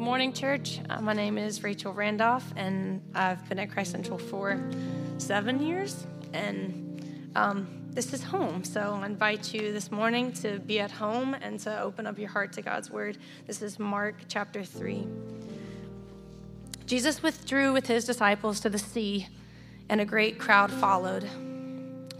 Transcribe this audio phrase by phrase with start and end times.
[0.00, 0.80] morning, church.
[0.88, 4.58] Uh, my name is Rachel Randolph, and I've been at Christ Central for
[5.18, 6.06] seven years.
[6.32, 7.04] And
[7.36, 8.64] um, this is home.
[8.64, 12.30] So I invite you this morning to be at home and to open up your
[12.30, 13.18] heart to God's word.
[13.46, 15.06] This is Mark chapter 3.
[16.86, 19.28] Jesus withdrew with his disciples to the sea,
[19.90, 21.28] and a great crowd followed.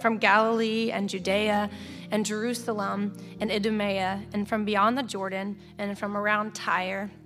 [0.00, 1.70] From Galilee and Judea
[2.10, 7.10] and Jerusalem and Idumea, and from beyond the Jordan, and from around Tyre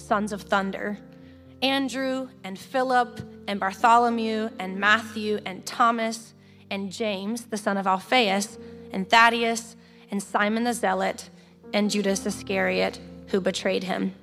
[0.00, 0.98] sons of thunder,
[1.62, 6.34] Andrew and Philip and Bartholomew and Matthew and Thomas
[6.70, 8.58] and James, the son of Alphaeus,
[8.92, 9.76] and Thaddeus
[10.10, 11.28] and Simon the Zealot
[11.72, 14.14] and Judas Iscariot, who betrayed him.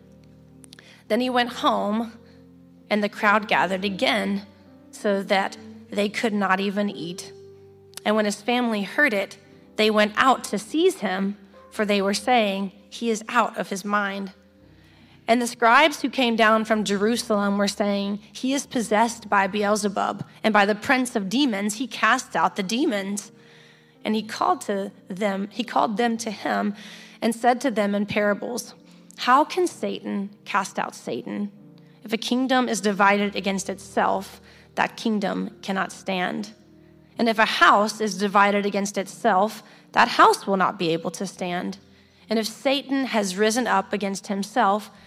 [1.08, 2.14] Then he went home,
[2.90, 4.46] and the crowd gathered again,
[4.92, 5.58] so that
[5.90, 7.32] they could not even eat.
[8.04, 9.38] And when his family heard it,
[9.76, 11.38] they went out to seize him,
[11.72, 14.34] for they were saying, He is out of his mind.
[15.28, 20.26] And the scribes who came down from Jerusalem were saying, He is possessed by Beelzebub,
[20.42, 23.32] and by the prince of demons he casts out the demons.
[24.06, 26.76] And he called to them, he called them to him
[27.22, 28.74] and said to them in parables,
[29.18, 31.52] How can Satan cast out Satan?
[32.06, 34.40] If a kingdom is divided against itself,
[34.76, 36.54] that kingdom cannot stand.
[37.18, 39.62] And if a house is divided against itself,
[39.92, 41.80] that house will not be able to stand.
[42.30, 44.92] And if Satan has risen up against himself,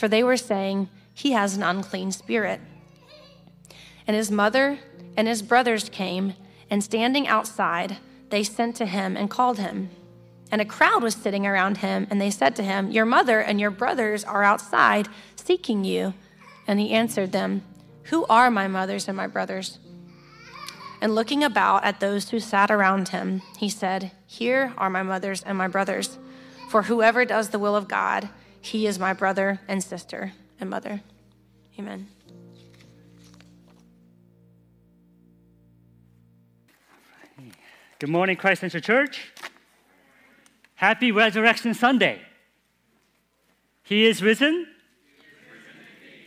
[0.00, 2.58] for they were saying, He has an unclean spirit.
[4.06, 4.78] And his mother
[5.14, 6.32] and his brothers came,
[6.70, 7.98] and standing outside,
[8.30, 9.90] they sent to him and called him.
[10.50, 13.60] And a crowd was sitting around him, and they said to him, Your mother and
[13.60, 15.06] your brothers are outside
[15.36, 16.14] seeking you.
[16.66, 17.62] And he answered them,
[18.04, 19.80] Who are my mothers and my brothers?
[21.02, 25.42] And looking about at those who sat around him, he said, Here are my mothers
[25.42, 26.18] and my brothers.
[26.70, 31.00] For whoever does the will of God, he is my brother and sister and mother.
[31.78, 32.08] Amen.
[37.98, 39.32] Good morning, Christ Central Church.
[40.74, 42.22] Happy Resurrection Sunday.
[43.82, 44.66] He is risen.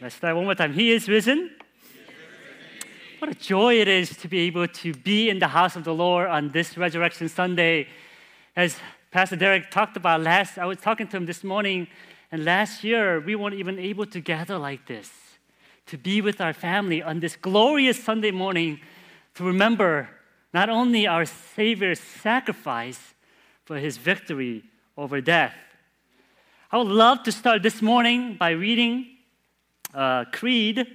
[0.01, 0.73] Let's start one more time.
[0.73, 1.49] He is risen.
[3.19, 5.93] What a joy it is to be able to be in the house of the
[5.93, 7.87] Lord on this Resurrection Sunday.
[8.55, 8.75] As
[9.11, 11.87] Pastor Derek talked about last, I was talking to him this morning
[12.33, 15.11] and last year, we weren't even able to gather like this,
[15.85, 18.79] to be with our family on this glorious Sunday morning
[19.35, 20.09] to remember
[20.51, 23.13] not only our Savior's sacrifice,
[23.67, 24.63] but his victory
[24.97, 25.53] over death.
[26.71, 29.05] I would love to start this morning by reading
[29.93, 30.87] a creed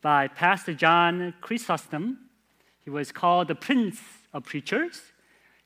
[0.00, 2.18] by Pastor John Chrysostom.
[2.80, 4.00] He was called the Prince
[4.32, 5.00] of Preachers.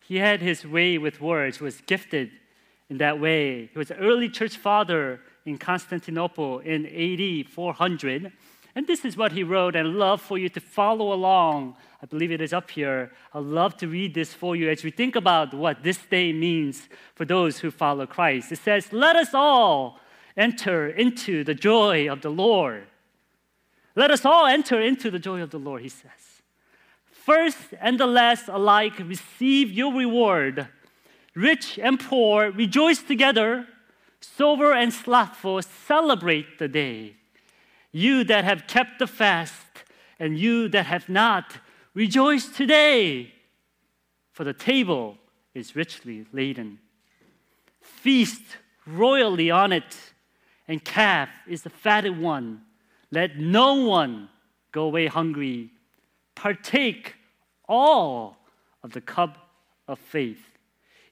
[0.06, 2.32] He had his way with words, was gifted
[2.88, 3.70] in that way.
[3.72, 8.32] He was an early church father in Constantinople in AD 400.
[8.74, 11.76] And this is what he wrote, and I'd love for you to follow along.
[12.02, 13.10] I believe it is up here.
[13.32, 16.88] I'd love to read this for you as we think about what this day means
[17.14, 18.52] for those who follow Christ.
[18.52, 19.98] It says, Let us all
[20.36, 22.86] enter into the joy of the Lord.
[23.94, 26.42] Let us all enter into the joy of the Lord, he says.
[27.06, 30.68] First and the last alike receive your reward
[31.36, 33.66] Rich and poor rejoice together,
[34.22, 37.16] sober and slothful celebrate the day.
[37.92, 39.84] You that have kept the fast,
[40.18, 41.58] and you that have not,
[41.92, 43.34] rejoice today,
[44.32, 45.18] for the table
[45.54, 46.78] is richly laden.
[47.82, 48.42] Feast
[48.86, 50.14] royally on it,
[50.66, 52.62] and calf is the fatted one.
[53.10, 54.30] Let no one
[54.72, 55.70] go away hungry.
[56.34, 57.14] Partake
[57.68, 58.38] all
[58.82, 59.50] of the cup
[59.86, 60.55] of faith.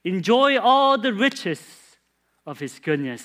[0.04, 1.60] Enjoy all the riches
[2.46, 3.24] of his goodness.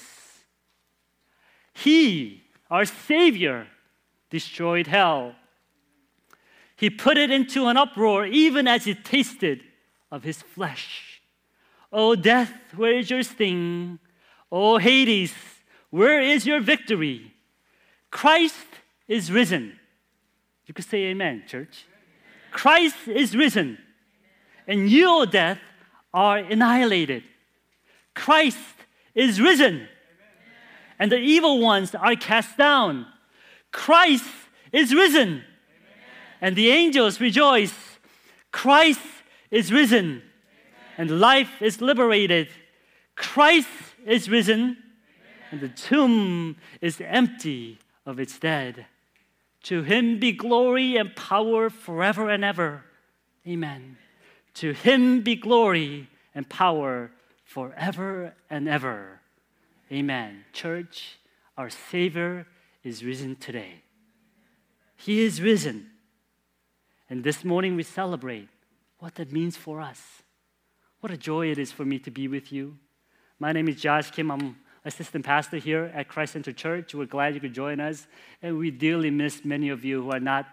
[1.73, 3.67] He, our Savior,
[4.29, 5.35] destroyed hell.
[6.75, 9.63] He put it into an uproar even as he tasted
[10.11, 11.21] of his flesh.
[11.91, 13.99] O death, where is your sting?
[14.51, 15.33] O Hades,
[15.89, 17.33] where is your victory?
[18.11, 18.67] Christ
[19.07, 19.77] is risen.
[20.65, 21.85] You could say amen, church.
[22.51, 23.77] Christ is risen,
[24.67, 25.59] and you, O death,
[26.13, 27.23] are annihilated.
[28.15, 28.57] Christ
[29.15, 29.87] is risen,
[30.97, 33.05] and the evil ones are cast down.
[33.71, 34.25] Christ
[34.71, 35.43] is risen,
[36.41, 37.73] and the angels rejoice.
[38.51, 39.01] Christ
[39.51, 40.23] is risen,
[40.97, 42.49] and life is liberated.
[43.15, 43.69] Christ
[44.05, 44.77] is risen,
[45.51, 48.85] and the tomb is empty of its dead.
[49.63, 52.85] To him be glory and power forever and ever.
[53.47, 53.97] Amen.
[54.59, 57.11] To him be glory and power
[57.45, 59.21] forever and ever.
[59.89, 60.43] Amen.
[60.51, 61.17] Church,
[61.57, 62.45] our Savior
[62.83, 63.83] is risen today.
[64.97, 65.91] He is risen.
[67.09, 68.49] And this morning we celebrate
[68.97, 70.01] what that means for us.
[70.99, 72.75] What a joy it is for me to be with you.
[73.39, 74.29] My name is Josh Kim.
[74.29, 76.93] I'm assistant pastor here at Christ Central Church.
[76.93, 78.07] We're glad you could join us.
[78.41, 80.47] And we dearly miss many of you who are not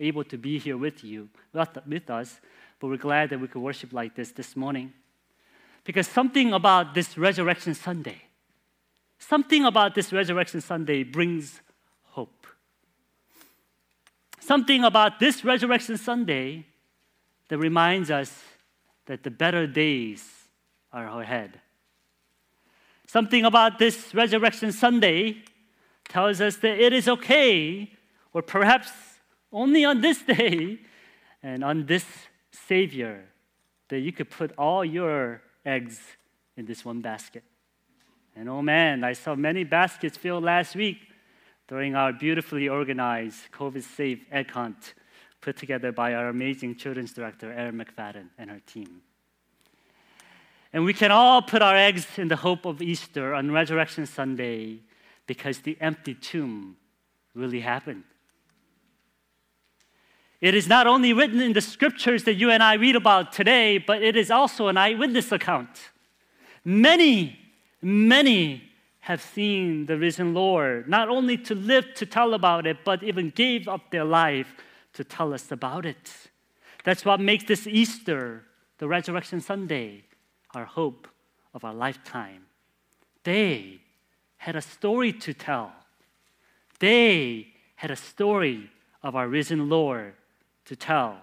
[0.00, 2.40] able to be here with you, with us.
[2.80, 4.92] But we're glad that we could worship like this this morning.
[5.84, 8.22] Because something about this Resurrection Sunday,
[9.18, 11.60] something about this Resurrection Sunday brings
[12.04, 12.46] hope.
[14.40, 16.66] Something about this Resurrection Sunday
[17.48, 18.42] that reminds us
[19.06, 20.26] that the better days
[20.92, 21.60] are ahead.
[23.06, 25.42] Something about this Resurrection Sunday
[26.08, 27.90] tells us that it is okay,
[28.32, 28.90] or perhaps
[29.52, 30.80] only on this day
[31.42, 32.04] and on this
[32.66, 33.24] Savior,
[33.88, 36.00] that you could put all your eggs
[36.56, 37.44] in this one basket.
[38.36, 40.98] And oh man, I saw many baskets filled last week
[41.68, 44.94] during our beautifully organized COVID safe egg hunt
[45.40, 49.02] put together by our amazing children's director, Erin McFadden, and her team.
[50.72, 54.80] And we can all put our eggs in the hope of Easter on Resurrection Sunday
[55.26, 56.76] because the empty tomb
[57.34, 58.04] really happened.
[60.44, 63.78] It is not only written in the scriptures that you and I read about today,
[63.78, 65.90] but it is also an eyewitness account.
[66.62, 67.38] Many,
[67.80, 68.62] many
[69.00, 73.30] have seen the risen Lord, not only to live to tell about it, but even
[73.30, 74.54] gave up their life
[74.92, 76.12] to tell us about it.
[76.84, 78.44] That's what makes this Easter,
[78.76, 80.04] the Resurrection Sunday,
[80.54, 81.08] our hope
[81.54, 82.44] of our lifetime.
[83.22, 83.80] They
[84.36, 85.72] had a story to tell.
[86.80, 87.46] They
[87.76, 88.70] had a story
[89.02, 90.12] of our risen Lord
[90.66, 91.20] to tell.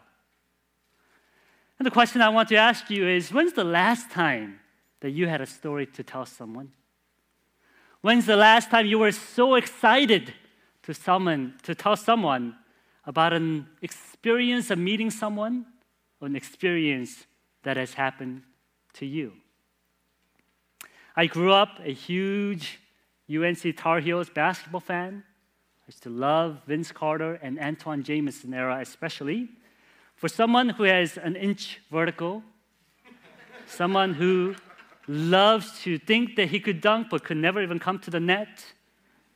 [1.80, 4.60] And the question I want to ask you is when's the last time
[5.00, 6.72] that you had a story to tell someone?
[8.02, 10.34] When's the last time you were so excited
[10.84, 12.56] to someone to tell someone
[13.06, 15.66] about an experience of meeting someone
[16.19, 17.26] or an experience
[17.64, 18.44] that has happened
[18.94, 19.33] to you.
[21.16, 22.80] I grew up a huge
[23.30, 25.24] UNC Tar Heels basketball fan.
[25.81, 29.50] I used to love Vince Carter and Antawn Jamison era, especially.
[30.16, 32.44] For someone who has an inch vertical,
[33.66, 34.56] someone who
[35.07, 38.64] loves to think that he could dunk but could never even come to the net,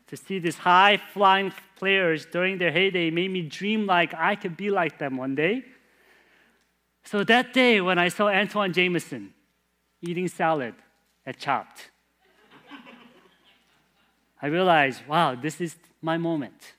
[0.08, 4.56] to see these high flying players during their heyday made me dream like I could
[4.56, 5.64] be like them one day.
[7.04, 9.34] So that day when I saw Antawn Jamison
[10.02, 10.75] eating salad
[11.25, 11.92] at Chopt.
[14.42, 16.74] I realized, wow, this is my moment.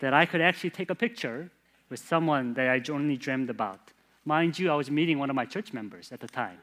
[0.00, 1.50] That I could actually take a picture
[1.90, 3.80] with someone that I only dreamed about.
[4.24, 6.58] Mind you, I was meeting one of my church members at the time.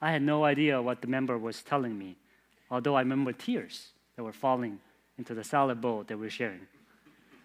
[0.00, 2.16] I had no idea what the member was telling me,
[2.70, 4.80] although I remember tears that were falling
[5.18, 6.66] into the salad bowl that we we're sharing.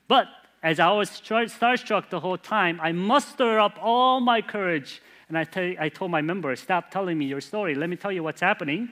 [0.07, 0.27] But
[0.63, 5.43] as I was starstruck the whole time, I mustered up all my courage and I,
[5.43, 7.75] tell, I told my member, stop telling me your story.
[7.75, 8.89] Let me tell you what's happening.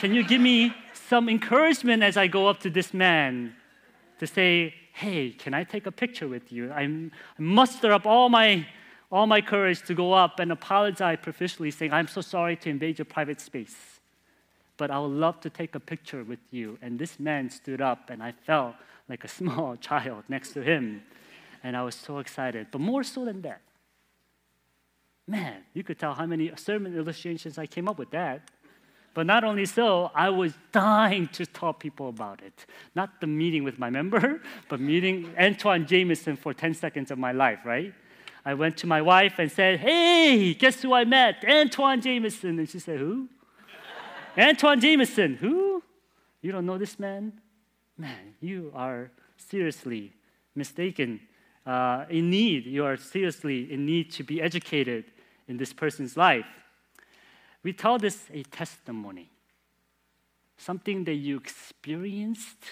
[0.00, 0.74] Can you give me
[1.10, 3.52] some encouragement as I go up to this man
[4.20, 6.70] to say, hey, can I take a picture with you?
[6.70, 8.64] I muster up all my,
[9.10, 12.98] all my courage to go up and apologize profusely, saying, I'm so sorry to invade
[12.98, 13.74] your private space,
[14.76, 16.78] but I would love to take a picture with you.
[16.80, 18.76] And this man stood up, and I felt
[19.08, 21.02] like a small child next to him.
[21.64, 22.68] And I was so excited.
[22.70, 23.62] But more so than that,
[25.26, 28.48] man, you could tell how many sermon illustrations I came up with that.
[29.12, 32.66] But not only so, I was dying to tell people about it.
[32.94, 37.32] Not the meeting with my member, but meeting Antawn Jamison for 10 seconds of my
[37.32, 37.92] life, right?
[38.44, 41.44] I went to my wife and said, Hey, guess who I met?
[41.44, 42.58] Antawn Jamison.
[42.58, 43.28] And she said, Who?
[44.36, 45.34] Antawn Jamison.
[45.36, 45.82] Who?
[46.40, 47.32] You don't know this man?
[47.98, 50.14] Man, you are seriously
[50.54, 51.20] mistaken.
[51.66, 55.04] Uh, in need, you are seriously in need to be educated
[55.48, 56.46] in this person's life.
[57.62, 59.30] We call this a testimony.
[60.56, 62.64] Something that you experienced,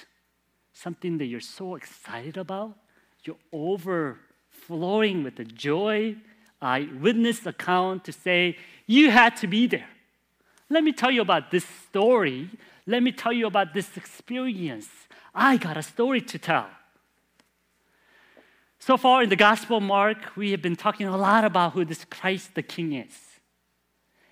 [0.72, 2.76] something that you're so excited about,
[3.24, 6.16] you're overflowing with the joy.
[6.60, 9.88] I witnessed account to say, you had to be there.
[10.70, 12.50] Let me tell you about this story.
[12.86, 14.88] Let me tell you about this experience.
[15.34, 16.68] I got a story to tell.
[18.78, 22.04] So far in the Gospel Mark, we have been talking a lot about who this
[22.04, 23.27] Christ the King is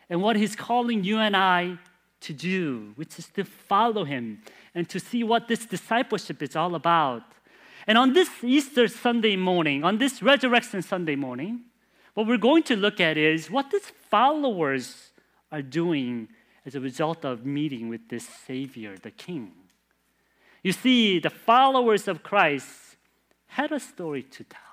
[0.08, 1.78] and what he's calling you and I
[2.20, 4.42] to do, which is to follow him
[4.74, 7.22] and to see what this discipleship is all about.
[7.86, 11.62] And on this Easter Sunday morning, on this Resurrection Sunday morning,
[12.14, 15.10] what we're going to look at is what these followers
[15.52, 16.28] are doing
[16.64, 19.52] as a result of meeting with this Savior, the King.
[20.62, 22.96] You see, the followers of Christ
[23.46, 24.65] had a story to tell.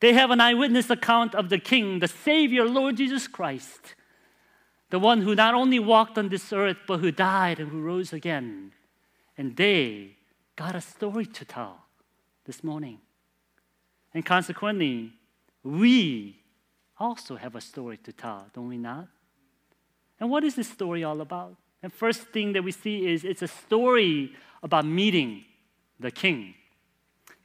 [0.00, 3.94] They have an eyewitness account of the King, the Savior, Lord Jesus Christ,
[4.88, 8.12] the one who not only walked on this earth, but who died and who rose
[8.12, 8.72] again.
[9.36, 10.16] And they
[10.56, 11.84] got a story to tell
[12.44, 12.98] this morning.
[14.12, 15.12] And consequently,
[15.62, 16.40] we
[16.98, 19.06] also have a story to tell, don't we not?
[20.18, 21.56] And what is this story all about?
[21.82, 25.44] And first thing that we see is it's a story about meeting
[25.98, 26.54] the king.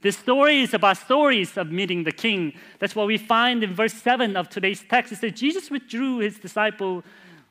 [0.02, 2.52] This story is about stories of meeting the king.
[2.78, 5.12] That's what we find in verse 7 of today's text.
[5.12, 7.02] It says, Jesus withdrew his disciple,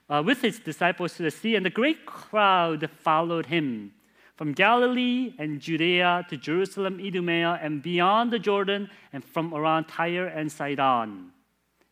[0.09, 3.93] uh, with his disciples to the sea, and the great crowd followed him
[4.35, 10.27] from Galilee and Judea to Jerusalem, Idumea, and beyond the Jordan, and from around Tyre
[10.27, 11.31] and Sidon.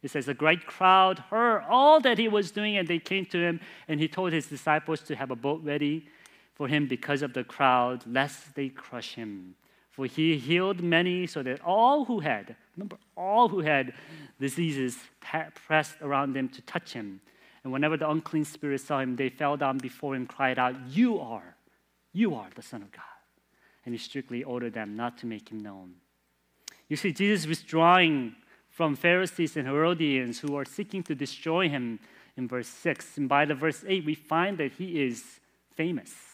[0.01, 3.37] It says, A great crowd heard all that he was doing, and they came to
[3.39, 6.07] him, and he told his disciples to have a boat ready
[6.53, 9.55] for him because of the crowd, lest they crush him.
[9.93, 13.93] For he healed many, so that all who had, remember, all who had
[14.39, 14.97] diseases
[15.67, 17.21] pressed around them to touch him.
[17.63, 21.19] And whenever the unclean spirits saw him, they fell down before him, cried out, You
[21.19, 21.55] are,
[22.11, 23.03] you are the Son of God.
[23.85, 25.93] And he strictly ordered them not to make him known.
[26.89, 28.35] You see, Jesus withdrawing
[28.69, 31.99] from Pharisees and Herodians who are seeking to destroy him
[32.35, 33.17] in verse 6.
[33.17, 35.23] And by the verse 8, we find that he is
[35.75, 36.32] famous.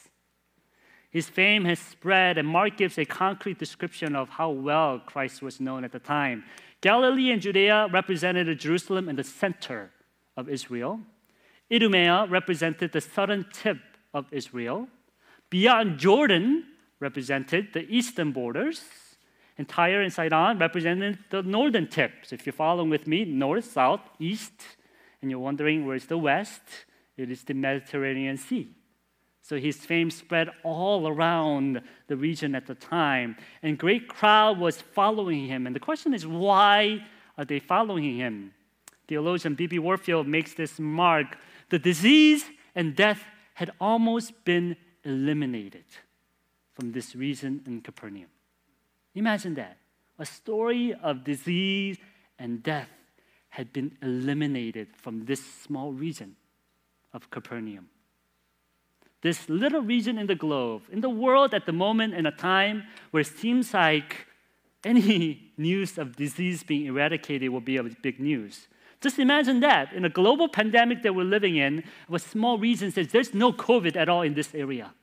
[1.10, 5.60] His fame has spread, and Mark gives a concrete description of how well Christ was
[5.60, 6.44] known at the time.
[6.82, 9.92] Galilee and Judea represented Jerusalem and the center
[10.38, 11.00] of Israel.
[11.72, 13.78] Idumea represented the southern tip
[14.14, 14.88] of Israel.
[15.50, 16.66] Beyond Jordan
[17.00, 18.82] represented the eastern borders
[19.60, 22.12] and Tyre and Sidon represented the northern tip.
[22.24, 24.54] So if you're following with me, north, south, east,
[25.22, 26.62] and you're wondering where's the west,
[27.18, 28.70] it is the Mediterranean Sea.
[29.50, 34.80] So his fame spread all around the region at the time, and great crowd was
[34.80, 35.66] following him.
[35.66, 37.04] And the question is, why
[37.36, 38.54] are they following him?
[39.08, 39.80] Theologian B.B.
[39.80, 41.36] Warfield makes this mark:
[41.72, 43.24] the disease and death
[43.56, 45.86] had almost been eliminated
[46.76, 48.30] from this region in Capernaum.
[49.16, 49.78] Imagine that.
[50.20, 51.98] A story of disease
[52.38, 52.92] and death
[53.50, 56.36] had been eliminated from this small region
[57.14, 57.90] of Capernaum.
[59.22, 62.84] This little region in the globe, in the world at the moment, in a time
[63.12, 64.28] where it seems like
[64.84, 68.68] any news of disease being eradicated will be a big news.
[69.02, 73.10] Just imagine that in a global pandemic that we're living in, a small region says
[73.10, 74.94] there's no COVID at all in this area.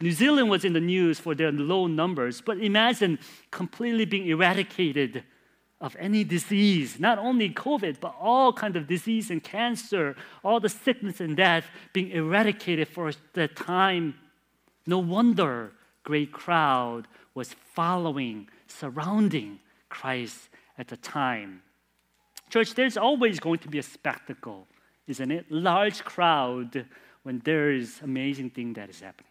[0.00, 3.18] New Zealand was in the news for their low numbers, but imagine
[3.50, 5.24] completely being eradicated
[5.84, 10.70] of any disease, not only COVID, but all kind of disease and cancer, all the
[10.70, 14.14] sickness and death being eradicated for the time.
[14.86, 15.72] No wonder
[16.02, 19.58] great crowd was following, surrounding
[19.90, 20.48] Christ
[20.78, 21.60] at the time.
[22.48, 24.66] Church, there's always going to be a spectacle,
[25.06, 25.52] isn't it?
[25.52, 26.86] Large crowd
[27.24, 29.30] when there is amazing thing that is happening.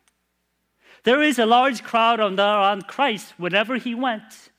[1.03, 4.51] There is a large crowd around Christ wherever he went.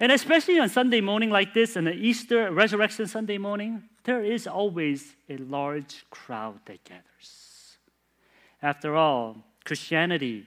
[0.00, 4.46] And especially on Sunday morning like this, and the Easter Resurrection Sunday morning, there is
[4.46, 7.78] always a large crowd that gathers.
[8.60, 10.46] After all, Christianity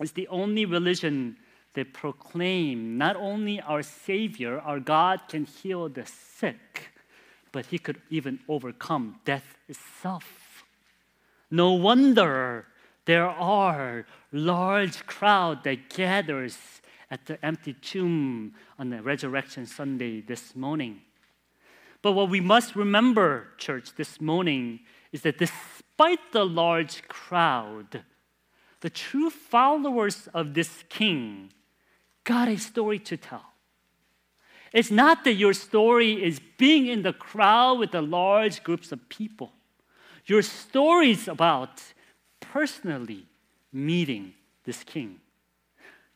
[0.00, 1.36] is the only religion
[1.74, 6.90] that proclaim not only our Savior, our God can heal the sick,
[7.52, 10.64] but He could even overcome death itself.
[11.50, 12.66] No wonder
[13.06, 16.58] there are large crowd that gathers
[17.10, 21.00] at the empty tomb on the resurrection Sunday this morning.
[22.02, 24.80] But what we must remember, church, this morning
[25.12, 28.04] is that despite the large crowd,
[28.80, 31.52] the true followers of this king
[32.24, 33.44] got a story to tell.
[34.72, 39.08] It's not that your story is being in the crowd with the large groups of
[39.08, 39.52] people.
[40.26, 41.82] Your story is about
[42.40, 43.26] personally
[43.72, 44.34] meeting
[44.64, 45.20] this king.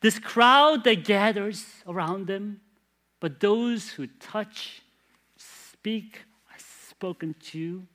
[0.02, 2.60] This crowd that gathers around them,
[3.20, 4.82] but those who touch,
[5.36, 7.86] speak, are spoken to,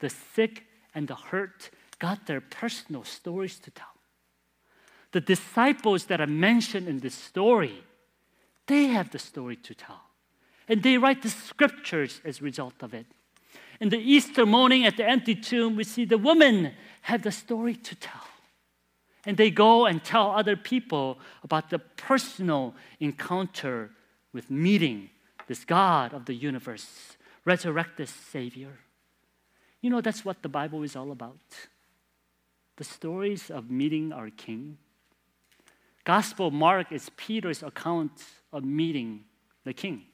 [0.00, 0.64] the sick
[0.94, 3.86] and the hurt got their personal stories to tell.
[5.12, 7.84] The disciples that are mentioned in this story,
[8.66, 10.00] they have the story to tell.
[10.66, 13.06] And they write the scriptures as a result of it.
[13.80, 17.74] In the Easter morning at the empty tomb, we see the women have the story
[17.74, 18.29] to tell.
[19.26, 23.90] And they go and tell other people about the personal encounter
[24.32, 25.10] with meeting
[25.46, 28.78] this God of the universe, resurrected Savior.
[29.80, 31.38] You know, that's what the Bible is all about
[32.76, 34.78] the stories of meeting our King.
[36.04, 38.24] Gospel Mark is Peter's account
[38.54, 39.24] of meeting
[39.64, 40.04] the King.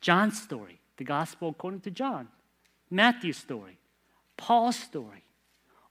[0.00, 2.28] John's story, the Gospel according to John.
[2.90, 3.76] Matthew's story,
[4.38, 5.24] Paul's story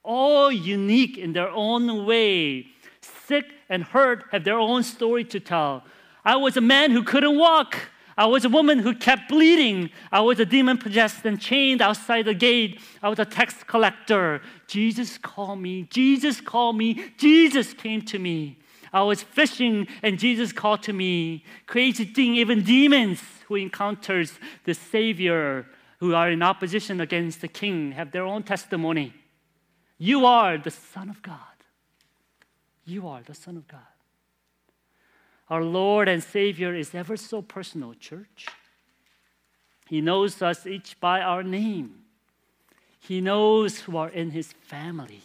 [0.04, 2.68] all unique in their own way.
[3.02, 5.84] Sick and hurt have their own story to tell.
[6.24, 7.78] I was a man who couldn't walk.
[8.18, 9.90] I was a woman who kept bleeding.
[10.12, 12.80] I was a demon possessed and chained outside the gate.
[13.02, 14.42] I was a tax collector.
[14.68, 15.84] Jesus called me.
[15.84, 17.12] Jesus called me.
[17.18, 18.58] Jesus came to me.
[18.94, 21.46] I was fishing and Jesus called to me.
[21.66, 24.34] Crazy thing, even demons who encounters
[24.66, 25.66] the Savior
[26.00, 29.14] who are in opposition against the King have their own testimony.
[30.04, 31.38] You are the Son of God.
[32.86, 33.94] You are the Son of God.
[35.48, 38.48] Our Lord and Savior is ever so personal, church.
[39.88, 42.00] He knows us each by our name.
[43.00, 45.22] He knows who are in His family.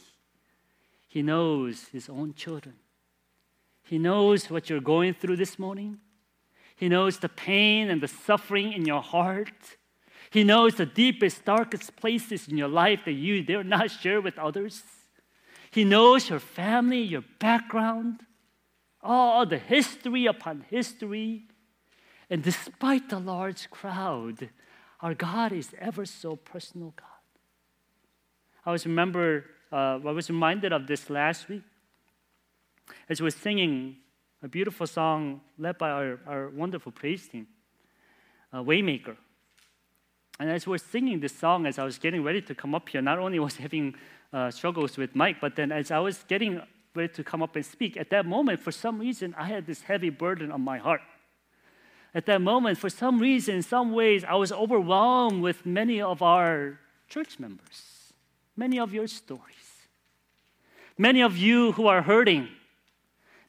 [1.08, 2.74] He knows His own children.
[3.82, 6.00] He knows what you're going through this morning.
[6.76, 9.78] He knows the pain and the suffering in your heart.
[10.30, 14.38] He knows the deepest, darkest places in your life that you dare not share with
[14.38, 14.82] others.
[15.70, 18.20] He knows your family, your background,
[19.02, 21.44] all the history upon history.
[22.28, 24.50] And despite the large crowd,
[25.00, 27.06] our God is ever so personal God.
[28.64, 31.62] I was remember, uh, I was reminded of this last week
[33.08, 33.96] as we were singing
[34.42, 37.46] a beautiful song led by our, our wonderful praise team,
[38.52, 39.16] uh, Waymaker.
[40.38, 43.00] And as we're singing this song, as I was getting ready to come up here,
[43.00, 43.94] not only was having
[44.32, 46.60] uh, struggles with mic, but then as I was getting
[46.94, 49.82] ready to come up and speak, at that moment, for some reason, I had this
[49.82, 51.00] heavy burden on my heart.
[52.14, 56.80] At that moment, for some reason, some ways, I was overwhelmed with many of our
[57.08, 58.12] church members,
[58.56, 59.88] many of your stories,
[60.98, 62.48] many of you who are hurting,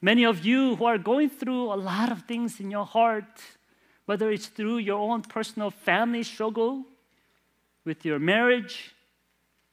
[0.01, 3.41] many of you who are going through a lot of things in your heart
[4.07, 6.85] whether it's through your own personal family struggle
[7.83, 8.95] with your marriage,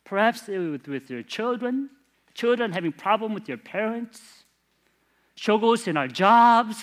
[0.03, 1.89] perhaps with, with your children,
[2.35, 4.21] children having problem with your parents,
[5.37, 6.83] struggles in our jobs,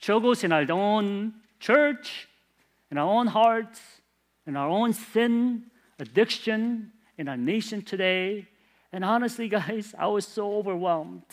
[0.00, 2.28] struggles in our own church,
[2.88, 3.80] in our own hearts,
[4.46, 5.64] in our own sin,
[5.98, 8.46] addiction in our nation today.
[8.92, 11.24] And honestly, guys, I was so overwhelmed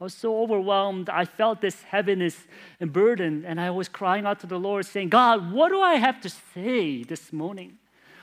[0.00, 1.08] I was so overwhelmed.
[1.08, 2.46] I felt this heaviness
[2.80, 5.94] and burden, and I was crying out to the Lord, saying, God, what do I
[5.94, 7.78] have to say this morning?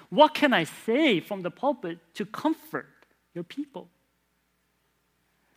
[0.09, 2.87] What can I say from the pulpit to comfort
[3.33, 3.89] your people?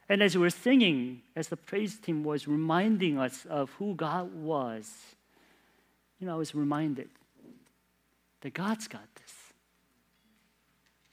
[0.09, 4.33] And as we were singing, as the praise team was reminding us of who God
[4.35, 4.91] was,
[6.19, 7.09] you know, I was reminded
[8.41, 9.35] that God's got this.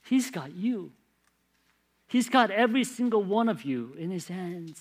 [0.03, 0.91] He's got you.
[2.13, 4.79] He's got every single one of you in his hands.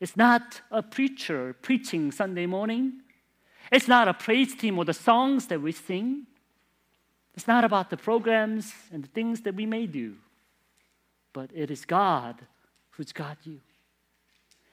[0.00, 3.02] It's not a preacher preaching Sunday morning.
[3.70, 6.26] It's not a praise team or the songs that we sing.
[7.34, 10.14] It's not about the programs and the things that we may do.
[11.34, 12.36] But it is God
[12.92, 13.60] who's got you.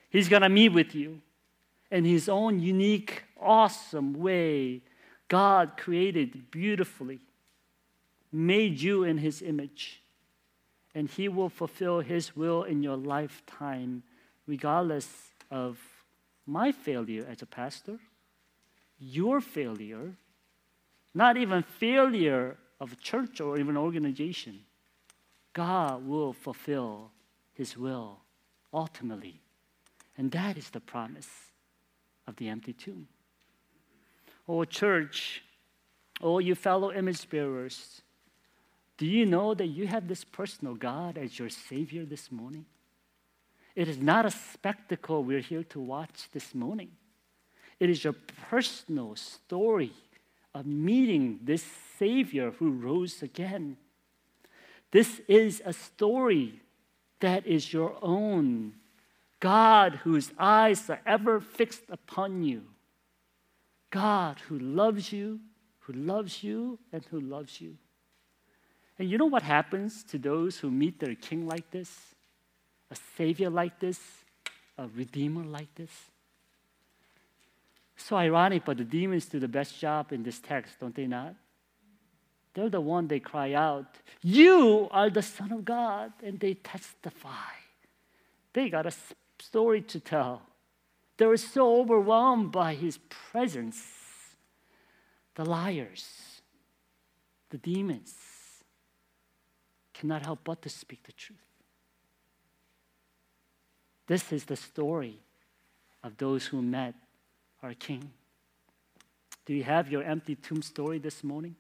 [0.10, 1.20] He's going to meet with you
[1.92, 4.82] in His own unique, awesome way.
[5.28, 7.20] God created beautifully,
[8.32, 10.02] made you in His image
[10.98, 14.02] and He will fulfill His will in your lifetime,
[14.48, 15.08] regardless
[15.52, 15.78] of
[16.48, 18.00] my failure as a pastor,
[19.00, 20.16] your failure,
[21.14, 24.62] not even failure of church or even organization.
[25.54, 27.12] God will fulfill
[27.54, 28.18] His will
[28.74, 29.40] ultimately.
[30.18, 31.30] And that is the promise
[32.26, 33.08] of the empty tomb.
[34.48, 35.44] Oh, church,
[36.24, 38.02] oh, you fellow image bearers,
[38.98, 42.66] do you know that you have this personal God as your Savior this morning?
[43.76, 46.90] It is not a spectacle we're here to watch this morning.
[47.80, 48.16] It is your
[48.50, 49.94] personal story
[50.56, 51.64] of meeting this
[52.00, 53.78] Savior who rose again.
[54.92, 56.62] This is a story
[57.20, 58.74] that is your own.
[59.40, 62.64] God, whose eyes are ever fixed upon you.
[63.92, 65.40] God, who loves you,
[65.82, 67.78] who loves you, and who loves you.
[69.00, 72.16] And you know what happens to those who meet their king like this?
[72.90, 74.00] A savior like this?
[74.78, 75.92] A redeemer like this?
[77.96, 81.36] So ironic, but the demons do the best job in this text, don't they not?
[82.54, 83.86] They're the one they cry out,
[84.24, 87.54] You are the Son of God, and they testify.
[88.54, 88.94] They got a
[89.40, 90.42] story to tell.
[91.18, 93.84] They were so overwhelmed by his presence.
[95.36, 96.42] The liars,
[97.52, 98.16] the demons,
[100.00, 101.40] cannot help but to speak the truth.
[104.08, 105.20] This is the story
[106.04, 106.94] of those who met
[107.64, 108.12] our King.
[109.46, 111.56] Do you have your empty tomb story this morning?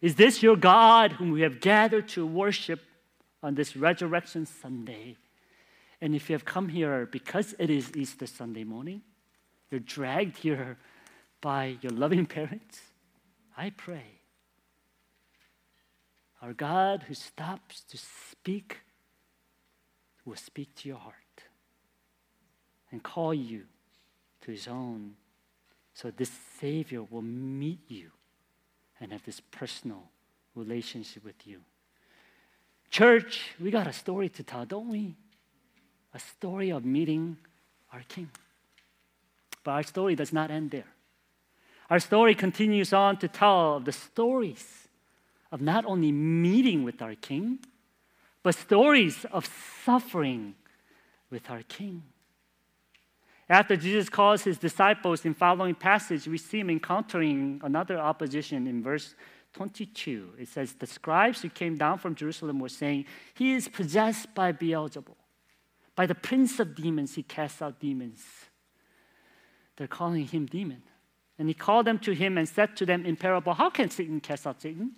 [0.00, 2.80] Is this your God whom we have gathered to worship
[3.42, 5.16] on this Resurrection Sunday?
[6.00, 9.02] And if you have come here because it is Easter Sunday morning,
[9.70, 10.78] you're dragged here
[11.40, 12.80] by your loving parents,
[13.56, 14.17] I pray.
[16.40, 18.78] Our God who stops to speak
[20.24, 21.14] will speak to your heart
[22.92, 23.64] and call you
[24.42, 25.14] to his own
[25.94, 28.10] so this Savior will meet you
[29.00, 30.04] and have this personal
[30.54, 31.60] relationship with you.
[32.90, 35.14] Church, we got a story to tell, don't we?
[36.14, 37.36] A story of meeting
[37.92, 38.30] our King.
[39.64, 40.86] But our story does not end there.
[41.90, 44.87] Our story continues on to tell the stories
[45.50, 47.58] of not only meeting with our King,
[48.42, 49.48] but stories of
[49.84, 50.54] suffering
[51.30, 52.02] with our King.
[53.48, 58.82] After Jesus calls his disciples in following passage, we see him encountering another opposition in
[58.82, 59.14] verse
[59.54, 60.34] 22.
[60.38, 64.52] It says, The scribes who came down from Jerusalem were saying, He is possessed by
[64.52, 65.16] Beelzebul.
[65.96, 68.22] By the prince of demons, he casts out demons.
[69.76, 70.82] They're calling him demon.
[71.38, 74.20] And he called them to him and said to them in parable, How can Satan
[74.20, 74.92] cast out Satan?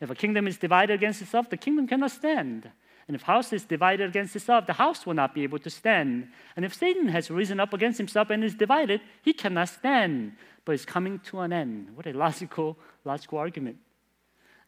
[0.00, 2.70] If a kingdom is divided against itself, the kingdom cannot stand.
[3.08, 6.28] And if house is divided against itself, the house will not be able to stand.
[6.54, 10.32] And if Satan has risen up against himself and is divided, he cannot stand,
[10.64, 11.96] but is coming to an end.
[11.96, 13.78] What a logical, logical argument.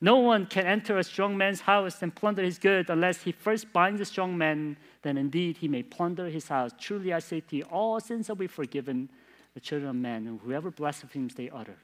[0.01, 3.71] No one can enter a strong man's house and plunder his goods unless he first
[3.71, 6.71] binds the strong man, then indeed he may plunder his house.
[6.79, 9.11] Truly I say to you, all sins will be forgiven
[9.53, 11.77] the children of men, and whoever blasphemes they utter.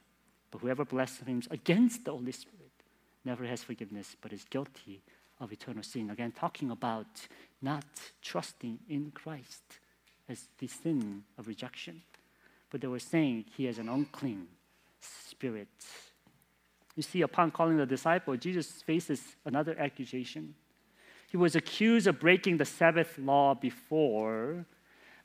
[0.50, 2.55] But whoever blasphemes against the Holy Spirit
[3.26, 5.02] never has forgiveness, but is guilty
[5.40, 6.10] of eternal sin.
[6.10, 7.26] Again, talking about
[7.60, 7.84] not
[8.22, 9.62] trusting in Christ
[10.28, 12.02] as the sin of rejection.
[12.70, 14.46] But they were saying he has an unclean
[15.00, 15.68] spirit.
[16.94, 20.54] You see, upon calling the disciple, Jesus faces another accusation.
[21.30, 24.64] He was accused of breaking the Sabbath law before,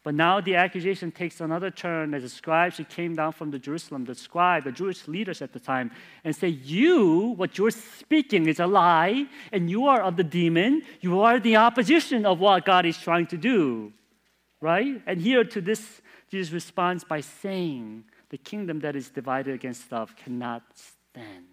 [0.04, 3.60] but now the accusation takes another turn as the scribes who came down from the
[3.60, 5.92] Jerusalem, the scribe, the Jewish leaders at the time,
[6.24, 10.82] and say, You, what you're speaking is a lie, and you are of the demon.
[11.02, 13.94] You are the opposition of what God is trying to do.
[14.60, 15.02] Right?
[15.06, 20.16] And here to this, Jesus responds by saying, The kingdom that is divided against itself
[20.16, 21.46] cannot stand.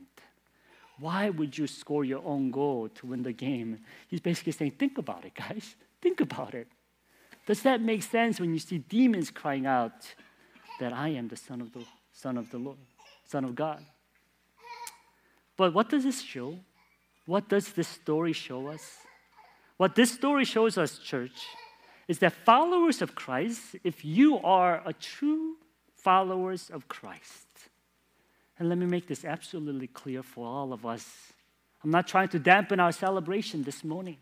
[0.99, 3.81] Why would you score your own goal to win the game?
[4.09, 5.77] He's basically saying, Think about it, guys.
[6.01, 6.69] Think about it.
[7.49, 10.15] Does that make sense when you see demons crying out
[10.81, 11.83] that I am the Son of the
[12.13, 12.77] Son of the Lord,
[13.25, 13.83] Son of God?
[15.57, 16.59] But what does this show?
[17.25, 18.99] What does this story show us?
[19.79, 21.47] What this story shows us, church,
[22.07, 25.57] is that followers of Christ, if you are a true
[25.95, 27.47] followers of Christ,
[28.59, 31.33] and let me make this absolutely clear for all of us.
[31.83, 34.19] I'm not trying to dampen our celebration this morning.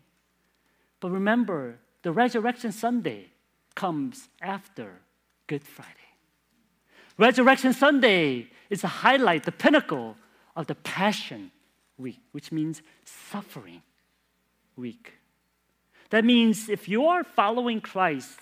[1.01, 3.25] But remember, the Resurrection Sunday
[3.75, 4.93] comes after
[5.45, 5.91] Good Friday.
[7.17, 10.15] Resurrection Sunday is the highlight, the pinnacle
[10.55, 11.51] of the Passion
[11.97, 13.81] Week, which means suffering.
[14.77, 15.15] week.
[16.09, 18.39] That means if you are following Christ,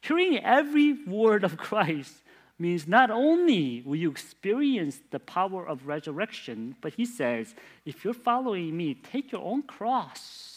[0.00, 2.14] hearing every word of Christ
[2.58, 7.54] means not only will you experience the power of resurrection, but he says,
[7.86, 10.49] if you're following me, take your own cross.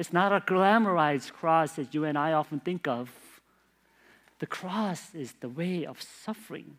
[0.00, 3.10] It's not a glamorized cross as you and I often think of.
[4.38, 6.78] The cross is the way of suffering.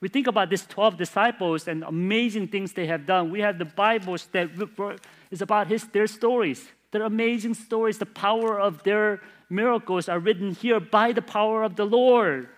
[0.00, 3.30] We think about these 12 disciples and amazing things they have done.
[3.30, 4.50] We have the Bibles that
[5.30, 6.66] is about his, their stories.
[6.90, 11.76] Their amazing stories, the power of their miracles are written here by the power of
[11.76, 12.48] the Lord.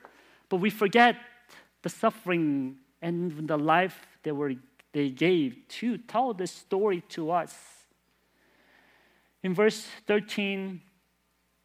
[0.49, 1.17] But we forget
[1.83, 4.55] the suffering and the life they, were,
[4.93, 7.82] they gave to tell this story to us.
[9.43, 10.81] In verse 13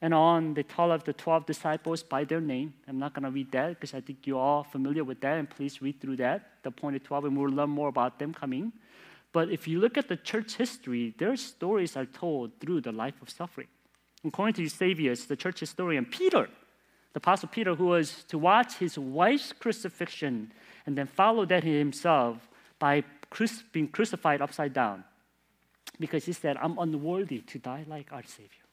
[0.01, 2.73] and on, they tell of the 12 disciples by their name.
[2.87, 5.49] I'm not going to read that because I think you're all familiar with that, and
[5.49, 8.73] please read through that, the appointed 12, and we'll learn more about them coming.
[9.31, 13.21] But if you look at the church history, their stories are told through the life
[13.21, 13.67] of suffering.
[14.23, 16.49] According to Eusebius, the church historian, Peter,
[17.13, 20.51] the Apostle Peter, who was to watch his wife's crucifixion
[20.85, 22.47] and then follow that himself
[22.79, 23.03] by
[23.71, 25.03] being crucified upside down
[25.99, 28.63] because he said, I'm unworthy to die like our Savior.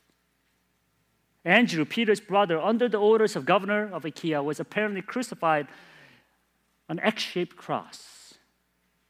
[1.44, 5.66] Andrew, Peter's brother, under the orders of governor of Achaia, was apparently crucified
[6.88, 8.34] on X shaped cross,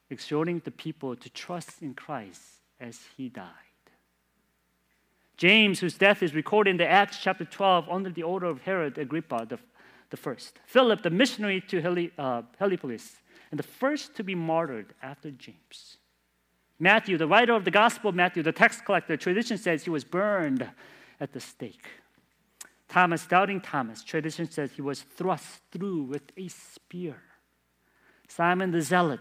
[0.09, 2.41] exhorting the people to trust in Christ
[2.79, 3.49] as he died.
[5.37, 8.97] James, whose death is recorded in the Acts chapter 12 under the order of Herod
[8.97, 9.59] Agrippa the,
[10.09, 10.59] the first.
[10.65, 13.17] Philip, the missionary to Heli, uh, Heliopolis,
[13.51, 15.97] and the first to be martyred after James.
[16.79, 20.03] Matthew, the writer of the Gospel of Matthew, the tax collector, tradition says he was
[20.03, 20.69] burned
[21.19, 21.87] at the stake.
[22.89, 27.21] Thomas, doubting Thomas, tradition says he was thrust through with a spear.
[28.27, 29.19] Simon the Zealot,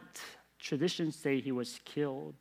[0.59, 2.35] traditions say he was killed.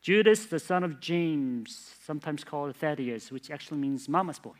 [0.00, 4.56] Judas, the son of James, sometimes called Thaddeus, which actually means mama's boy,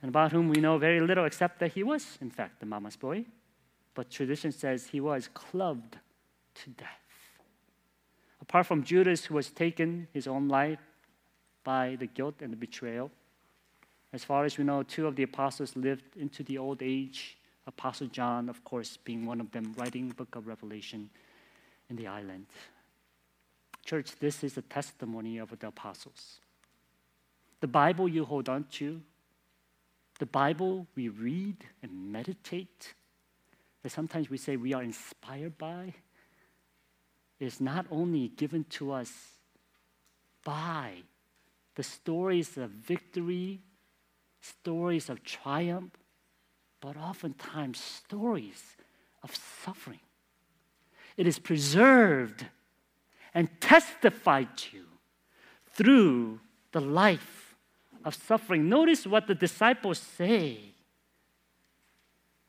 [0.00, 2.96] and about whom we know very little except that he was, in fact, the mama's
[2.96, 3.24] boy.
[3.94, 5.98] But tradition says he was clubbed
[6.54, 7.01] to death.
[8.42, 10.80] Apart from Judas, who was taken his own life
[11.62, 13.10] by the guilt and the betrayal,
[14.12, 17.38] as far as we know, two of the apostles lived into the old age.
[17.66, 21.08] Apostle John, of course, being one of them, writing the book of Revelation
[21.88, 22.46] in the island.
[23.84, 26.40] Church, this is the testimony of the apostles.
[27.60, 29.00] The Bible you hold on to,
[30.18, 32.94] the Bible we read and meditate,
[33.82, 35.94] that sometimes we say we are inspired by,
[37.42, 39.12] is not only given to us
[40.44, 40.94] by
[41.74, 43.60] the stories of victory,
[44.40, 45.92] stories of triumph,
[46.80, 48.76] but oftentimes stories
[49.22, 50.00] of suffering.
[51.16, 52.46] It is preserved
[53.34, 54.84] and testified to
[55.72, 56.40] through
[56.72, 57.56] the life
[58.04, 58.68] of suffering.
[58.68, 60.74] Notice what the disciples say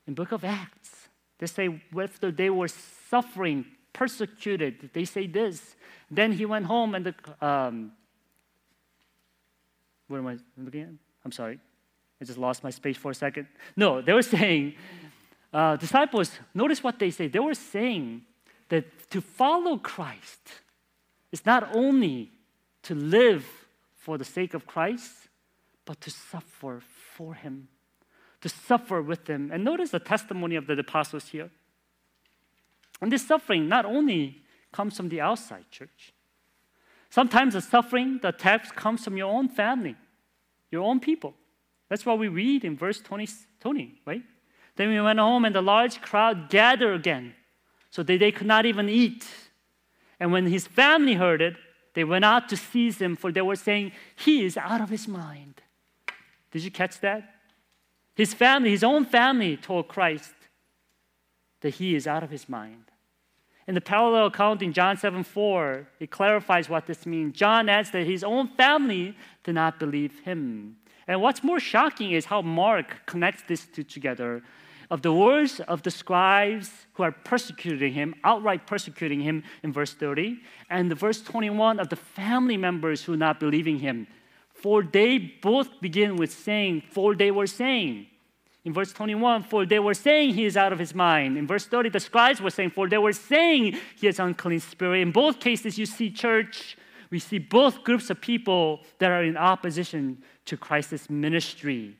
[0.06, 1.08] in book of Acts.
[1.38, 5.76] They say whether they were suffering, persecuted, they say this.
[6.10, 7.14] Then he went home and the
[7.46, 7.92] um,
[10.08, 10.88] what am I looking at?
[11.24, 11.58] I'm sorry.
[12.20, 13.46] I just lost my space for a second.
[13.76, 14.74] No, they were saying,
[15.52, 17.28] uh, disciples, notice what they say.
[17.28, 18.22] They were saying
[18.68, 20.60] that to follow Christ
[21.32, 22.30] is not only
[22.82, 23.46] to live
[23.96, 25.12] for the sake of Christ,
[25.84, 26.82] but to suffer
[27.16, 27.68] for Him,
[28.40, 29.50] to suffer with Him.
[29.52, 31.50] And notice the testimony of the apostles here.
[33.00, 36.12] And this suffering not only comes from the outside church,
[37.10, 39.96] sometimes the suffering, the attacks comes from your own family,
[40.70, 41.34] your own people.
[41.88, 43.28] That's what we read in verse 20,
[43.60, 44.22] 20 right?
[44.76, 47.34] Then we went home and the large crowd gathered again
[47.90, 49.26] so that they could not even eat.
[50.18, 51.56] And when his family heard it,
[51.94, 55.06] they went out to seize him, for they were saying, He is out of his
[55.06, 55.62] mind.
[56.50, 57.36] Did you catch that?
[58.16, 60.32] His family, his own family, told Christ
[61.64, 62.84] that he is out of his mind.
[63.66, 67.34] In the parallel account in John 7 4, it clarifies what this means.
[67.34, 70.76] John adds that his own family did not believe him.
[71.08, 74.42] And what's more shocking is how Mark connects these two together
[74.90, 79.94] of the words of the scribes who are persecuting him, outright persecuting him in verse
[79.94, 84.06] 30, and the verse 21 of the family members who are not believing him.
[84.52, 88.08] For they both begin with saying, For they were saying.
[88.64, 91.36] In verse 21, for they were saying he is out of his mind.
[91.36, 95.00] In verse 30, the scribes were saying, For they were saying he has unclean spirit.
[95.00, 96.78] In both cases, you see church,
[97.10, 101.96] we see both groups of people that are in opposition to Christ's ministry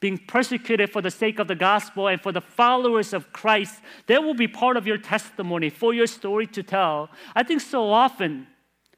[0.00, 4.22] being persecuted for the sake of the gospel and for the followers of Christ, that
[4.22, 7.08] will be part of your testimony for your story to tell.
[7.34, 8.46] I think so often,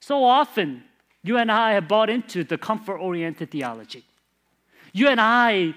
[0.00, 0.84] so often,
[1.24, 4.04] You and I have bought into the comfort oriented theology.
[4.92, 5.74] You and I,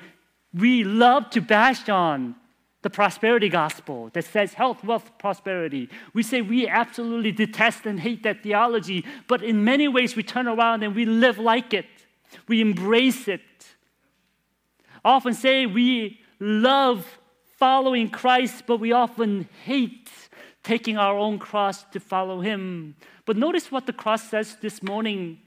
[0.54, 2.36] we love to bash on
[2.82, 5.88] the prosperity gospel that says health, wealth, prosperity.
[6.14, 10.48] We say we absolutely detest and hate that theology, but in many ways we turn
[10.48, 11.86] around and we live like it.
[12.48, 13.42] We embrace it.
[15.06, 17.20] Often say we love
[17.58, 20.10] following Christ, but we often hate
[20.64, 22.96] taking our own cross to follow him.
[23.26, 25.40] But notice what the cross says this morning.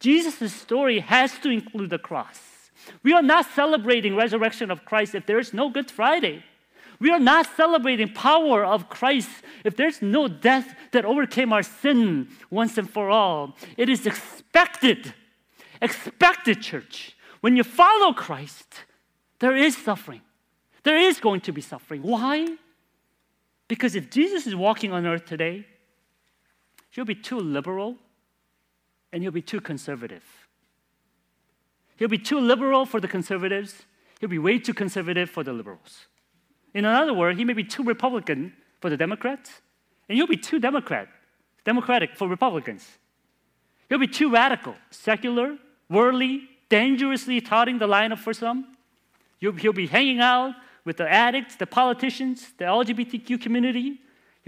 [0.00, 2.49] Jesus' story has to include the cross.
[3.02, 6.44] We are not celebrating resurrection of Christ if there is no Good Friday.
[7.00, 9.30] We are not celebrating power of Christ
[9.64, 13.56] if there's no death that overcame our sin once and for all.
[13.78, 15.14] It is expected,
[15.80, 17.16] expected, church.
[17.40, 18.84] When you follow Christ,
[19.38, 20.20] there is suffering.
[20.82, 22.02] There is going to be suffering.
[22.02, 22.46] Why?
[23.66, 25.66] Because if Jesus is walking on earth today,
[26.90, 27.96] he'll be too liberal
[29.12, 30.24] and he'll be too conservative.
[32.00, 33.82] He'll be too liberal for the conservatives,
[34.18, 36.06] he'll be way too conservative for the liberals.
[36.72, 39.60] In another word, he may be too Republican for the Democrats,
[40.08, 41.08] and he'll be too Democrat,
[41.64, 42.88] Democratic for Republicans.
[43.90, 45.58] He'll be too radical, secular,
[45.90, 48.76] worldly, dangerously touting the line for some.
[49.38, 50.54] He'll be hanging out
[50.86, 54.00] with the addicts, the politicians, the LGBTQ community.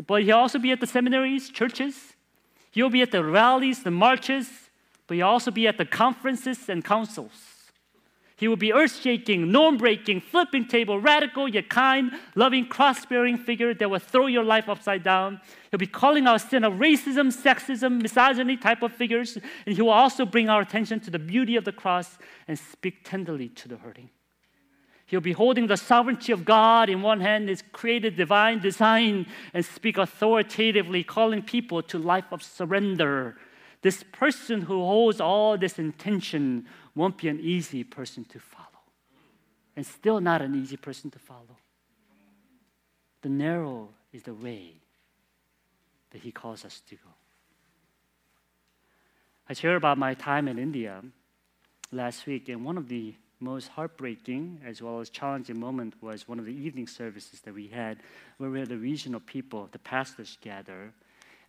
[0.07, 2.15] But he'll also be at the seminaries, churches.
[2.71, 4.62] He'll be at the rallies, the marches,
[5.13, 7.35] but he'll also be at the conferences and councils.
[8.39, 13.37] He will be earth shaking, norm breaking, flipping table, radical yet kind, loving, cross bearing
[13.37, 15.39] figure that will throw your life upside down.
[15.71, 19.91] He'll be calling out sin of racism, sexism, misogyny type of figures, and he will
[19.91, 22.17] also bring our attention to the beauty of the cross
[22.49, 24.09] and speak tenderly to the hurting.
[25.05, 29.63] He'll be holding the sovereignty of God in one hand, his created divine design, and
[29.63, 33.37] speak authoritatively, calling people to life of surrender.
[33.83, 38.69] This person who holds all this intention won't be an easy person to follow.
[39.77, 41.57] And still not an easy person to follow.
[43.23, 44.75] The narrow is the way
[46.11, 47.11] that He calls us to go.
[49.49, 51.03] I shared about my time in India
[51.91, 56.39] last week, and one of the most heartbreaking as well as challenging moment was one
[56.39, 57.99] of the evening services that we had
[58.39, 60.93] where we had the regional people, the pastors gather.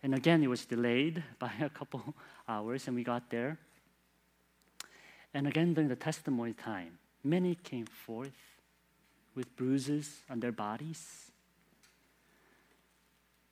[0.04, 2.14] And again, it was delayed by a couple
[2.46, 3.58] hours, and we got there.
[5.32, 8.36] And again, during the testimony time, many came forth
[9.34, 11.32] with bruises on their bodies.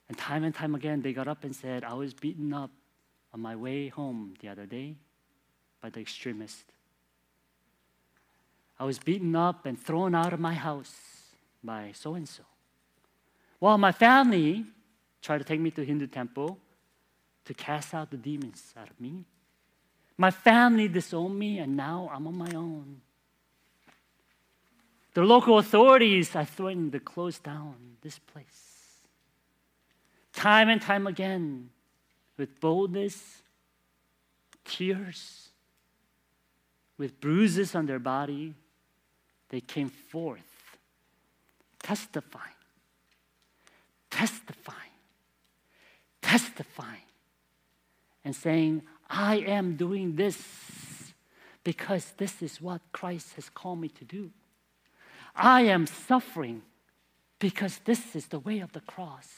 [0.08, 2.70] And time and time again, they got up and said, I was beaten up
[3.32, 4.96] on my way home the other day
[5.80, 6.64] by the extremist.
[8.78, 10.94] I was beaten up and thrown out of my house
[11.64, 12.42] by so and so.
[13.58, 14.66] While my family
[15.22, 16.58] tried to take me to Hindu temple
[17.44, 19.24] to cast out the demons out of me.
[20.18, 23.00] My family disowned me, and now I'm on my own.
[25.14, 28.98] The local authorities are threatening to close down this place.
[30.32, 31.70] Time and time again,
[32.37, 33.42] with boldness,
[34.64, 35.48] tears,
[36.96, 38.54] with bruises on their body,
[39.50, 40.78] they came forth,
[41.82, 42.54] testifying,
[44.11, 44.91] testifying,
[46.22, 47.02] testifying,
[48.24, 51.12] and saying, I am doing this
[51.64, 54.30] because this is what Christ has called me to do.
[55.35, 56.62] I am suffering
[57.38, 59.28] because this is the way of the cross.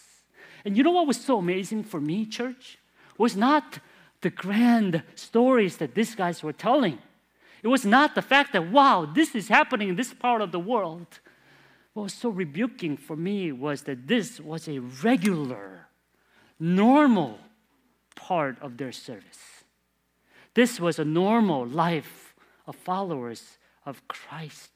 [0.64, 2.78] And you know what was so amazing for me, church?
[3.18, 3.78] Was not
[4.20, 6.98] the grand stories that these guys were telling.
[7.62, 10.58] It was not the fact that, wow, this is happening in this part of the
[10.58, 11.06] world.
[11.94, 15.83] What was so rebuking for me was that this was a regular,
[16.64, 17.38] normal
[18.16, 19.64] part of their service.
[20.54, 22.34] This was a normal life
[22.66, 24.72] of followers of Christ.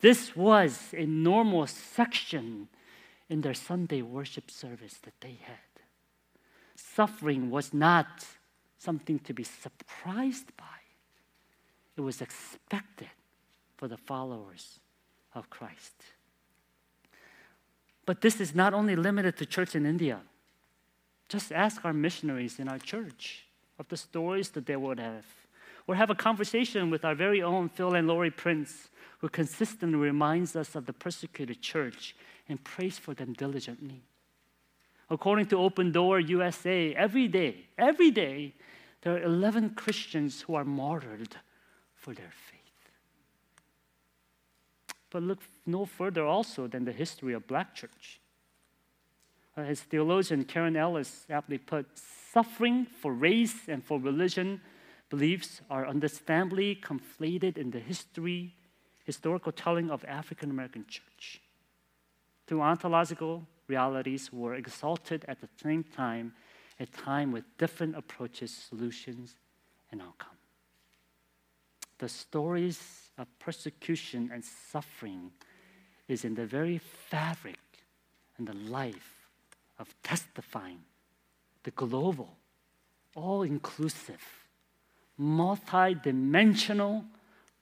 [0.00, 2.68] This was a normal section
[3.28, 5.56] in their Sunday worship service that they had.
[6.76, 8.24] Suffering was not
[8.78, 10.64] something to be surprised by,
[11.96, 13.08] it was expected
[13.76, 14.78] for the followers
[15.34, 15.94] of Christ.
[18.04, 20.20] But this is not only limited to church in India.
[21.28, 23.46] Just ask our missionaries in our church
[23.78, 25.26] of the stories that they would have.
[25.86, 30.56] Or have a conversation with our very own Phil and Lori Prince, who consistently reminds
[30.56, 32.16] us of the persecuted church
[32.48, 34.02] and prays for them diligently.
[35.08, 38.54] According to Open Door USA, every day, every day,
[39.02, 41.36] there are 11 Christians who are martyred
[41.94, 42.56] for their faith.
[45.10, 48.20] But look no further also than the history of black church.
[49.56, 51.86] Uh, as theologian Karen Ellis aptly put,
[52.32, 54.60] suffering for race and for religion
[55.08, 58.54] beliefs are understandably conflated in the history,
[59.04, 61.40] historical telling of African American church.
[62.46, 66.34] Two ontological realities were exalted at the same time,
[66.78, 69.36] a time with different approaches, solutions,
[69.90, 70.36] and outcome.
[71.98, 75.30] The stories of persecution and suffering
[76.08, 77.58] is in the very fabric
[78.36, 79.15] and the life
[79.78, 80.80] of testifying
[81.64, 82.36] the global,
[83.14, 84.22] all inclusive,
[85.16, 87.04] multi dimensional,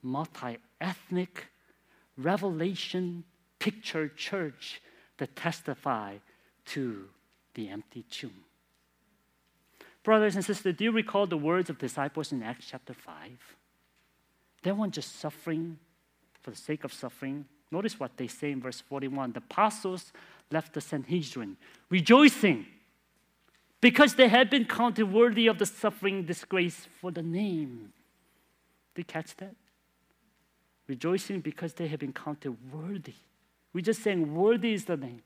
[0.01, 1.47] multi ethnic
[2.17, 3.23] revelation
[3.59, 4.81] picture church
[5.17, 6.17] that testify
[6.65, 7.05] to
[7.53, 8.43] the empty tomb.
[10.03, 13.55] Brothers and sisters, do you recall the words of disciples in Acts chapter 5?
[14.61, 15.79] They weren't just suffering
[16.41, 17.45] for the sake of suffering.
[17.71, 19.31] Notice what they say in verse 41.
[19.31, 20.13] The apostles
[20.51, 21.57] left the Sanhedrin,
[21.89, 22.65] rejoicing
[23.81, 27.93] because they had been counted worthy of the suffering disgrace for the name.
[28.95, 29.55] Did you catch that?
[30.87, 33.13] Rejoicing because they have been counted worthy.
[33.73, 35.21] We're just saying, worthy is the name.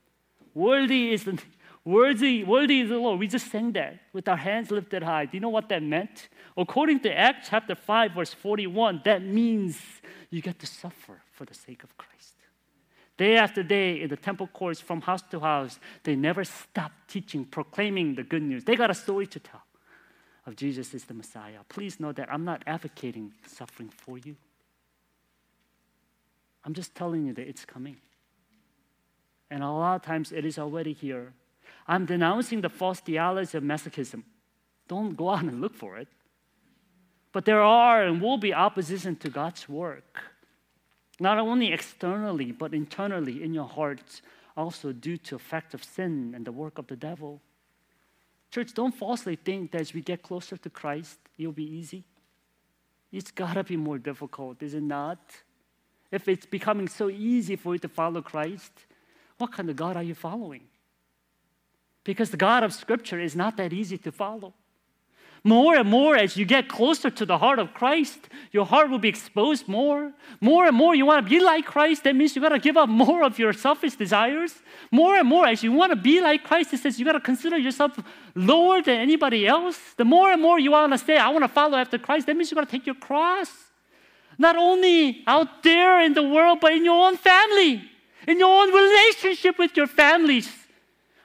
[0.54, 1.52] Worthy is the name.
[1.84, 3.18] Worthy, worthy is the Lord.
[3.18, 5.24] We just sang that with our hands lifted high.
[5.24, 6.28] Do you know what that meant?
[6.56, 9.80] According to Acts chapter 5, verse 41, that means
[10.28, 12.34] you get to suffer for the sake of Christ.
[13.20, 17.44] Day after day in the temple courts, from house to house, they never stopped teaching,
[17.44, 18.64] proclaiming the good news.
[18.64, 19.60] They got a story to tell
[20.46, 21.58] of Jesus is the Messiah.
[21.68, 24.36] Please know that I'm not advocating suffering for you.
[26.64, 27.98] I'm just telling you that it's coming.
[29.50, 31.34] And a lot of times it is already here.
[31.86, 34.22] I'm denouncing the false theology of masochism.
[34.88, 36.08] Don't go out and look for it.
[37.32, 40.22] But there are and will be opposition to God's work
[41.20, 44.22] not only externally, but internally in your hearts,
[44.56, 47.40] also due to effect of sin and the work of the devil.
[48.50, 52.04] Church, don't falsely think that as we get closer to Christ, it'll be easy.
[53.12, 55.20] It's gotta be more difficult, is it not?
[56.10, 58.72] If it's becoming so easy for you to follow Christ,
[59.38, 60.64] what kind of God are you following?
[62.02, 64.54] Because the God of Scripture is not that easy to follow.
[65.42, 68.98] More and more, as you get closer to the heart of Christ, your heart will
[68.98, 70.12] be exposed more.
[70.40, 72.04] More and more, you want to be like Christ.
[72.04, 74.54] That means you got to give up more of your selfish desires.
[74.90, 77.20] More and more, as you want to be like Christ, it says you got to
[77.20, 77.98] consider yourself
[78.34, 79.78] lower than anybody else.
[79.96, 82.36] The more and more you want to say, I want to follow after Christ, that
[82.36, 83.50] means you got to take your cross.
[84.36, 87.82] Not only out there in the world, but in your own family,
[88.28, 90.59] in your own relationship with your families.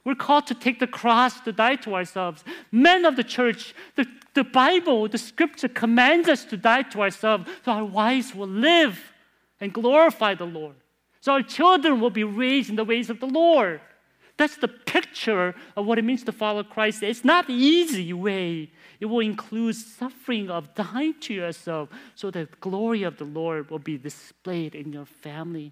[0.05, 2.43] We're called to take the cross to die to ourselves.
[2.71, 7.49] Men of the church, the, the Bible, the scripture commands us to die to ourselves
[7.65, 9.01] so our wives will live
[9.59, 10.75] and glorify the Lord.
[11.21, 13.81] So our children will be raised in the ways of the Lord.
[14.37, 17.01] That's the picture of what it means to follow Christ.
[17.01, 18.69] It's not the easy way.
[18.99, 23.71] It will include suffering of dying to yourself so that the glory of the Lord
[23.71, 25.71] will be displayed in your family.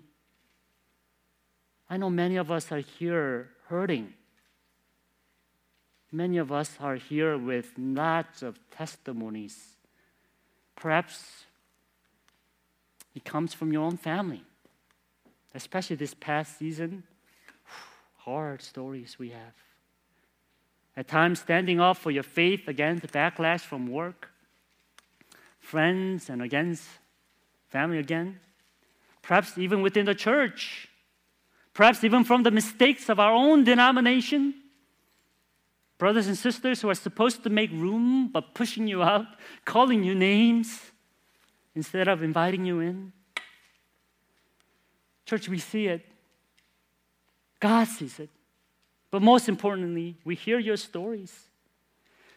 [1.87, 4.13] I know many of us are here hurting.
[6.13, 9.57] Many of us are here with lots of testimonies.
[10.75, 11.45] Perhaps
[13.15, 14.43] it comes from your own family,
[15.55, 17.01] especially this past season.
[18.17, 19.55] Hard stories we have.
[20.95, 24.29] At times, standing up for your faith against backlash from work,
[25.59, 26.83] friends, and against
[27.69, 28.39] family again.
[29.23, 30.87] Perhaps even within the church.
[31.73, 34.53] Perhaps even from the mistakes of our own denomination
[36.03, 39.25] brothers and sisters who are supposed to make room but pushing you out,
[39.63, 40.91] calling you names
[41.75, 43.13] instead of inviting you in.
[45.25, 46.05] Church, we see it.
[47.61, 48.29] God sees it.
[49.11, 51.33] But most importantly, we hear your stories.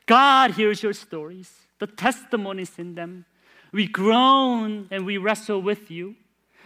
[0.07, 3.25] God hears your stories, the testimonies in them.
[3.73, 6.15] We groan and we wrestle with you.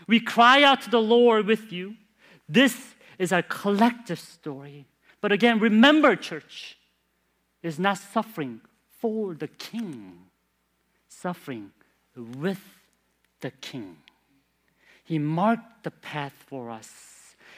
[0.06, 1.94] We cry out to the Lord with you.
[2.46, 2.76] This
[3.18, 4.84] is our collective story.
[5.22, 6.76] But again, remember, church,
[7.62, 8.60] is not suffering
[8.98, 10.26] for the king,
[11.08, 11.72] suffering
[12.16, 12.62] with
[13.40, 13.96] the king.
[15.04, 16.90] He marked the path for us.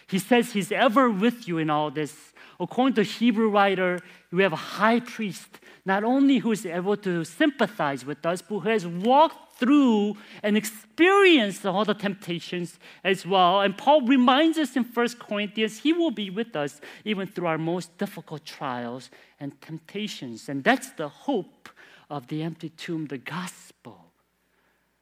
[0.07, 2.33] He says he's ever with you in all this.
[2.61, 4.01] According to Hebrew writer,
[4.31, 8.61] we have a high priest, not only who is able to sympathize with us, but
[8.61, 13.61] who has walked through and experienced all the temptations as well.
[13.61, 17.59] And Paul reminds us in 1 Corinthians, he will be with us even through our
[17.59, 19.11] most difficult trials
[19.41, 20.49] and temptations.
[20.49, 21.69] And that's the hope
[22.09, 24.13] of the empty tomb, the gospel.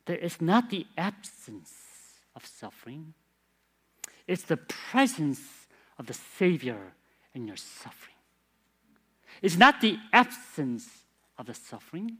[0.06, 1.72] There is not the absence
[2.34, 3.14] of suffering,
[4.26, 5.40] it's the presence
[5.98, 6.94] of the Savior
[7.34, 8.19] in your suffering.
[9.42, 10.88] It's not the absence
[11.38, 12.18] of the suffering,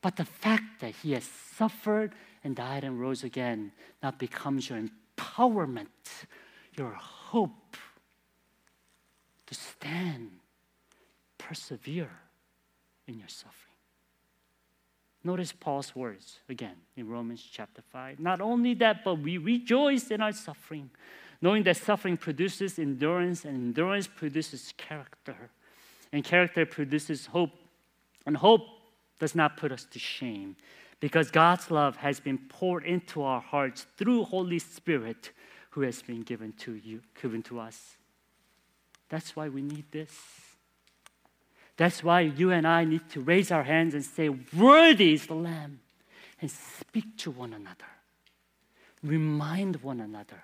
[0.00, 2.14] but the fact that He has suffered
[2.44, 3.72] and died and rose again
[4.02, 5.86] now becomes your empowerment,
[6.76, 7.76] your hope
[9.46, 10.30] to stand,
[11.36, 12.10] persevere
[13.06, 13.54] in your suffering.
[15.24, 18.20] Notice Paul's words again in Romans chapter 5.
[18.20, 20.90] Not only that, but we rejoice in our suffering,
[21.42, 25.50] knowing that suffering produces endurance, and endurance produces character,
[26.12, 27.50] and character produces hope.
[28.26, 28.62] And hope
[29.18, 30.56] does not put us to shame
[31.00, 35.30] because God's love has been poured into our hearts through Holy Spirit
[35.70, 37.96] who has been given to you, given to us.
[39.08, 40.12] That's why we need this.
[41.76, 45.34] That's why you and I need to raise our hands and say, Worthy is the
[45.34, 45.80] Lamb,
[46.40, 47.86] and speak to one another.
[49.02, 50.42] Remind one another.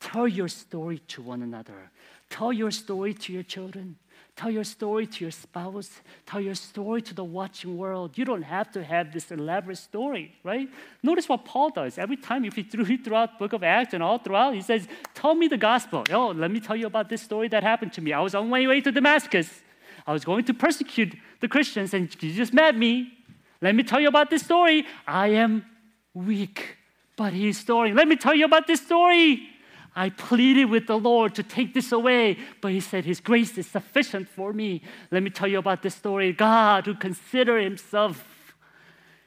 [0.00, 1.90] Tell your story to one another.
[2.30, 3.96] Tell your story to your children.
[4.40, 6.00] Tell your story to your spouse.
[6.24, 8.16] Tell your story to the watching world.
[8.16, 10.66] You don't have to have this elaborate story, right?
[11.02, 11.98] Notice what Paul does.
[11.98, 15.34] Every time, if he threw throughout book of Acts and all throughout, he says, Tell
[15.34, 16.04] me the gospel.
[16.10, 18.14] Oh, let me tell you about this story that happened to me.
[18.14, 19.60] I was on my way to Damascus.
[20.06, 23.12] I was going to persecute the Christians, and Jesus met me.
[23.60, 24.86] Let me tell you about this story.
[25.06, 25.66] I am
[26.14, 26.78] weak,
[27.14, 27.92] but he's story.
[27.92, 29.50] Let me tell you about this story.
[29.94, 33.66] I pleaded with the Lord to take this away, but He said, His grace is
[33.66, 34.82] sufficient for me.
[35.10, 36.32] Let me tell you about this story.
[36.32, 38.54] God, who considered Himself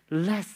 [0.09, 0.53] less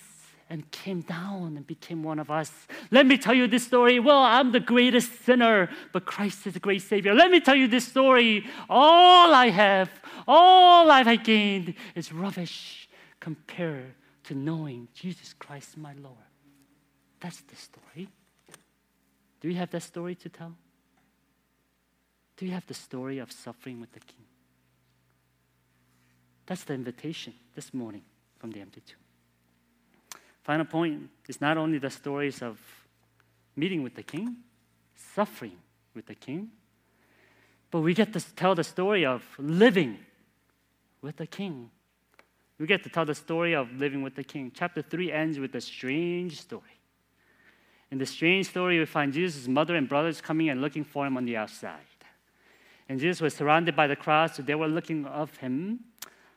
[0.49, 2.51] and came down and became one of us.
[2.89, 3.99] Let me tell you this story.
[3.99, 7.13] Well, I'm the greatest sinner, but Christ is the great Savior.
[7.13, 8.45] Let me tell you this story.
[8.69, 9.89] All I have,
[10.27, 12.87] all I've gained is rubbish
[13.19, 13.93] compared
[14.25, 16.15] to knowing Jesus Christ, my Lord.
[17.19, 18.07] That's the story.
[19.41, 20.53] Do you have that story to tell?
[22.38, 24.25] Do you have the story of suffering with the King?
[26.45, 28.03] That's the invitation this morning
[28.39, 30.21] from the empty tomb.
[30.43, 32.59] Final point is not only the stories of
[33.55, 34.38] meeting with the King,
[34.95, 35.57] suffering
[35.93, 36.49] with the King,
[37.69, 39.97] but we get to tell the story of living
[41.01, 41.69] with the King.
[42.57, 44.51] We get to tell the story of living with the King.
[44.55, 46.76] Chapter 3 ends with a strange story.
[47.91, 51.15] In the strange story, we find Jesus' mother and brothers coming and looking for him
[51.17, 51.79] on the outside.
[52.89, 55.79] And Jesus was surrounded by the crowd, so they were looking of him.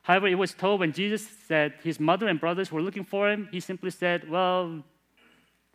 [0.03, 3.47] However, it was told when Jesus said his mother and brothers were looking for him,
[3.51, 4.83] he simply said, Well,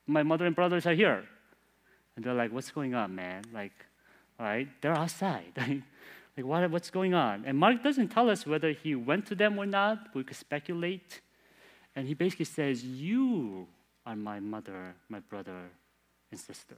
[0.07, 1.25] my mother and brothers are here.
[2.17, 3.45] And they're like, What's going on, man?
[3.53, 3.73] Like,
[4.39, 5.53] all right, they're outside.
[5.57, 7.45] like, what, what's going on?
[7.47, 10.15] And Mark doesn't tell us whether he went to them or not.
[10.15, 11.21] We could speculate.
[11.95, 13.67] And he basically says, You
[14.07, 15.71] are my mother, my brother,
[16.31, 16.77] and sister.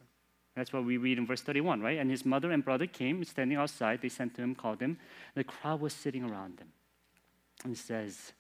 [0.57, 1.99] That's what we read in verse 31, right?
[1.99, 4.01] And his mother and brother came, standing outside.
[4.01, 4.99] They sent to him, called him.
[5.35, 6.73] The crowd was sitting around them.
[7.63, 8.33] And he says,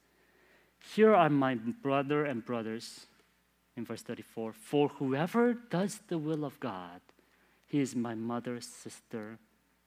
[0.95, 3.07] Here are my brother and brothers,
[3.77, 4.53] in verse 34.
[4.53, 7.01] For whoever does the will of God,
[7.67, 9.39] he is my mother, sister,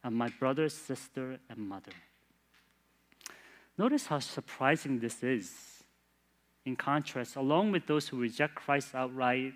[0.04, 1.92] and my brother, sister, and mother.
[3.78, 5.71] Notice how surprising this is
[6.66, 9.54] in contrast, along with those who reject Christ outright,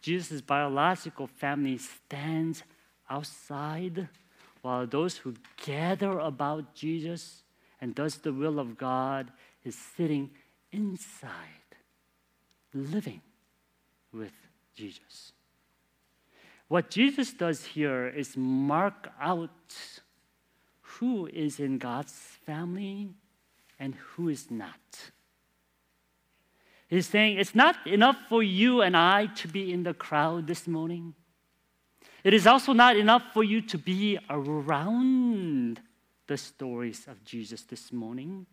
[0.00, 2.62] Jesus' biological family stands
[3.08, 4.08] outside,
[4.62, 5.34] while those who
[5.64, 7.42] gather about Jesus
[7.80, 9.30] and does the will of God
[9.64, 10.30] is sitting
[10.72, 11.30] inside,
[12.72, 13.20] living
[14.12, 14.32] with
[14.74, 15.32] Jesus.
[16.68, 19.50] What Jesus does here is mark out
[20.80, 23.10] who is in God's family
[23.78, 25.10] and who is not.
[26.88, 30.66] He's saying it's not enough for you and I to be in the crowd this
[30.66, 31.14] morning.
[32.22, 35.80] It is also not enough for you to be around
[36.26, 38.46] the stories of Jesus this morning.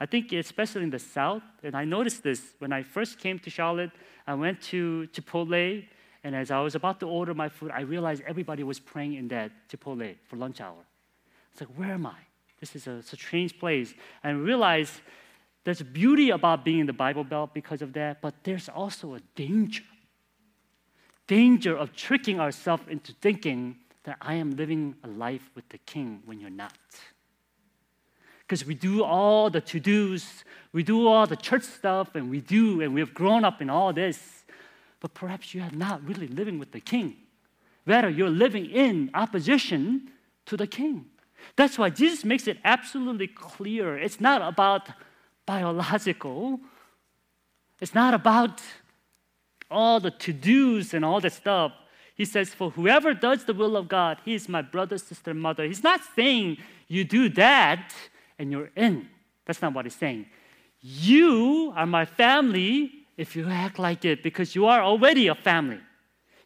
[0.00, 3.50] I think, especially in the South, and I noticed this when I first came to
[3.50, 3.90] Charlotte,
[4.26, 5.86] I went to Chipotle,
[6.24, 9.28] and as I was about to order my food, I realized everybody was praying in
[9.28, 10.84] that Chipotle for lunch hour.
[11.52, 12.18] It's like, where am I?
[12.60, 13.94] This is a, a strange place.
[14.22, 15.00] And realized
[15.64, 19.20] there's beauty about being in the Bible Belt because of that, but there's also a
[19.34, 19.84] danger.
[21.26, 26.22] Danger of tricking ourselves into thinking that I am living a life with the king
[26.26, 26.76] when you're not.
[28.40, 32.42] Because we do all the to dos, we do all the church stuff, and we
[32.42, 34.44] do, and we have grown up in all this,
[35.00, 37.16] but perhaps you are not really living with the king.
[37.86, 40.10] Rather, you're living in opposition
[40.44, 41.06] to the king.
[41.56, 43.96] That's why Jesus makes it absolutely clear.
[43.96, 44.88] It's not about
[45.46, 46.60] biological.
[47.80, 48.62] It's not about
[49.70, 51.72] all the to dos and all that stuff.
[52.14, 55.64] He says, For whoever does the will of God, he is my brother, sister, mother.
[55.64, 57.92] He's not saying you do that
[58.38, 59.08] and you're in.
[59.46, 60.26] That's not what he's saying.
[60.80, 65.80] You are my family if you act like it because you are already a family.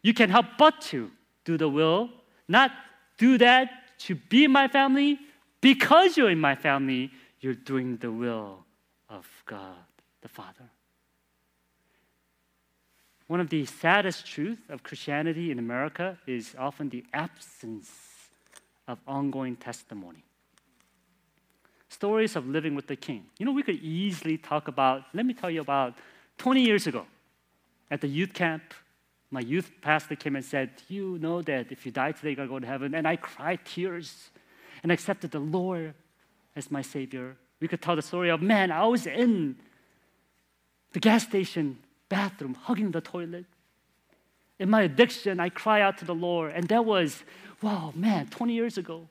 [0.01, 1.11] You can help but to
[1.45, 2.09] do the will,
[2.47, 2.71] not
[3.17, 3.69] do that
[3.99, 5.19] to be my family.
[5.61, 8.65] Because you're in my family, you're doing the will
[9.09, 9.75] of God
[10.21, 10.69] the Father.
[13.27, 17.91] One of the saddest truths of Christianity in America is often the absence
[18.87, 20.23] of ongoing testimony.
[21.89, 23.25] Stories of living with the king.
[23.37, 25.95] You know, we could easily talk about, let me tell you about
[26.39, 27.05] 20 years ago
[27.91, 28.63] at the youth camp.
[29.29, 32.47] My youth pastor came and said, You know that if you die today, you're going
[32.47, 32.95] to go to heaven.
[32.95, 34.31] And I cried tears
[34.81, 35.93] and accepted the Lord
[36.55, 37.37] as my Savior.
[37.59, 39.57] We could tell the story of, man, I was in
[40.93, 43.45] the gas station bathroom, hugging the toilet.
[44.57, 46.53] In my addiction, I cry out to the Lord.
[46.53, 47.23] And that was,
[47.61, 49.07] wow, man, 20 years ago.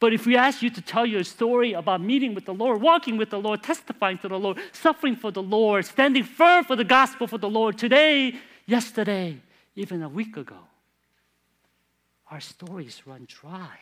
[0.00, 3.16] But if we ask you to tell your story about meeting with the Lord, walking
[3.16, 6.84] with the Lord, testifying to the Lord, suffering for the Lord, standing firm for the
[6.84, 8.34] gospel for the Lord today,
[8.66, 9.38] yesterday,
[9.76, 10.58] even a week ago,
[12.30, 13.78] our stories run dry.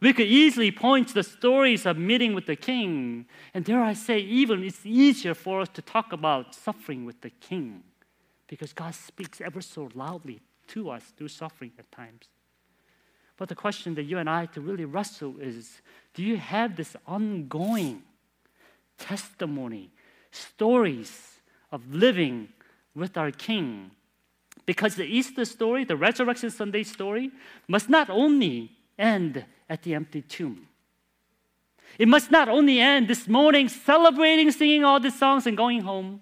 [0.00, 3.26] We could easily point to the stories of meeting with the king.
[3.52, 7.30] And dare I say, even it's easier for us to talk about suffering with the
[7.30, 7.82] king
[8.48, 12.28] because God speaks ever so loudly to us through suffering at times.
[13.36, 15.82] But the question that you and I to really wrestle is
[16.14, 18.02] do you have this ongoing
[18.98, 19.90] testimony,
[20.30, 21.40] stories
[21.72, 22.48] of living
[22.94, 23.90] with our king?
[24.66, 27.30] Because the Easter story, the Resurrection Sunday story,
[27.68, 30.68] must not only end at the empty tomb.
[31.98, 36.20] It must not only end this morning celebrating, singing all these songs, and going home,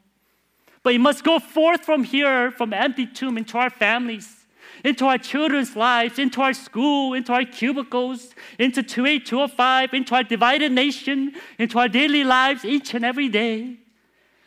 [0.82, 4.46] but it must go forth from here, from empty tomb, into our families,
[4.84, 10.72] into our children's lives, into our school, into our cubicles, into 28205, into our divided
[10.72, 13.76] nation, into our daily lives each and every day.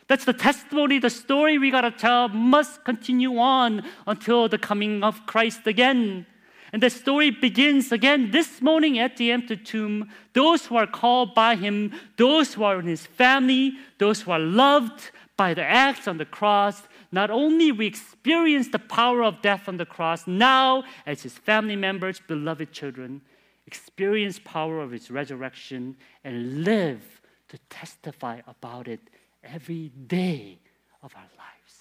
[0.08, 5.24] That's the testimony, the story we gotta tell must continue on until the coming of
[5.26, 6.26] Christ again.
[6.72, 10.08] And the story begins again this morning at the empty tomb.
[10.32, 14.38] Those who are called by him, those who are in his family, those who are
[14.38, 19.68] loved by the acts on the cross, not only we experience the power of death
[19.68, 23.20] on the cross, now as his family members, beloved children,
[23.66, 25.94] experience power of his resurrection
[26.24, 29.00] and live to testify about it
[29.44, 30.58] every day
[31.02, 31.74] of our lives,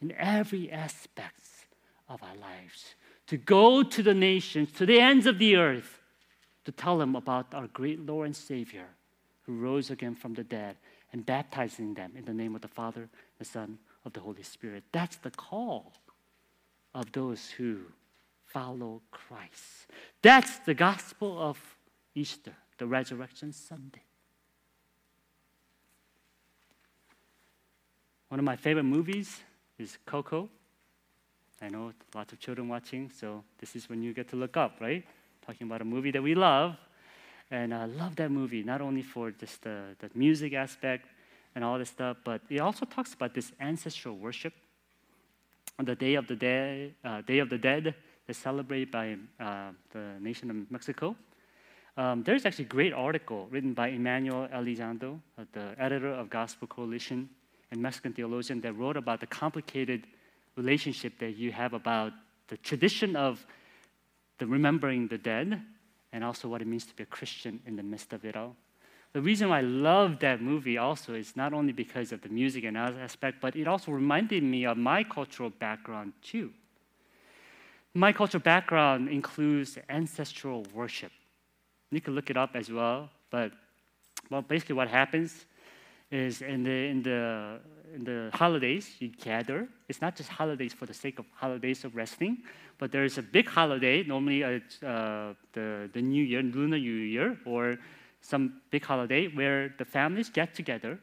[0.00, 1.44] in every aspect
[2.08, 6.00] of our lives to go to the nations, to the ends of the earth,
[6.64, 8.88] to tell them about our great Lord and Savior
[9.42, 10.76] who rose again from the dead
[11.12, 13.08] and baptizing them in the name of the Father,
[13.38, 14.84] the Son, of the Holy Spirit.
[14.92, 15.92] That's the call
[16.94, 17.80] of those who
[18.46, 19.88] follow Christ.
[20.22, 21.58] That's the gospel of
[22.14, 24.02] Easter, the resurrection Sunday.
[28.28, 29.40] One of my favorite movies
[29.78, 30.48] is Coco.
[31.64, 34.76] I know lots of children watching, so this is when you get to look up,
[34.80, 35.02] right?
[35.46, 36.76] Talking about a movie that we love.
[37.50, 41.06] And I love that movie, not only for just the, the music aspect
[41.54, 44.52] and all this stuff, but it also talks about this ancestral worship.
[45.78, 47.94] On the Day of the Dead, uh, Day of the Dead,
[48.26, 51.16] that's celebrated by uh, the nation of Mexico.
[51.96, 56.68] Um, there's actually a great article written by Emmanuel Elizondo, uh, the editor of Gospel
[56.68, 57.30] Coalition
[57.70, 60.06] and Mexican theologian, that wrote about the complicated
[60.56, 62.12] relationship that you have about
[62.48, 63.44] the tradition of
[64.38, 65.60] the remembering the dead
[66.12, 68.56] and also what it means to be a Christian in the midst of it all.
[69.12, 72.64] The reason why I love that movie also is not only because of the music
[72.64, 76.52] and other aspect, but it also reminded me of my cultural background too.
[77.94, 81.12] My cultural background includes ancestral worship.
[81.92, 83.52] You can look it up as well, but
[84.30, 85.46] well, basically what happens
[86.14, 87.60] is in the, in the
[87.94, 89.68] in the holidays, you gather.
[89.88, 92.38] It's not just holidays for the sake of holidays of resting,
[92.78, 97.38] but there's a big holiday, normally it's uh, the, the New Year, Lunar New Year,
[97.46, 97.78] or
[98.20, 100.98] some big holiday where the families get together.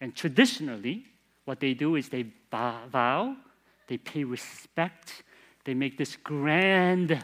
[0.00, 1.04] And traditionally,
[1.44, 3.36] what they do is they vow,
[3.86, 5.24] they pay respect,
[5.64, 7.22] they make this grand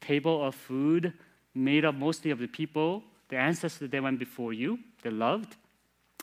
[0.00, 1.12] table of food
[1.54, 5.56] made up mostly of the people, the ancestors that went before you, they loved,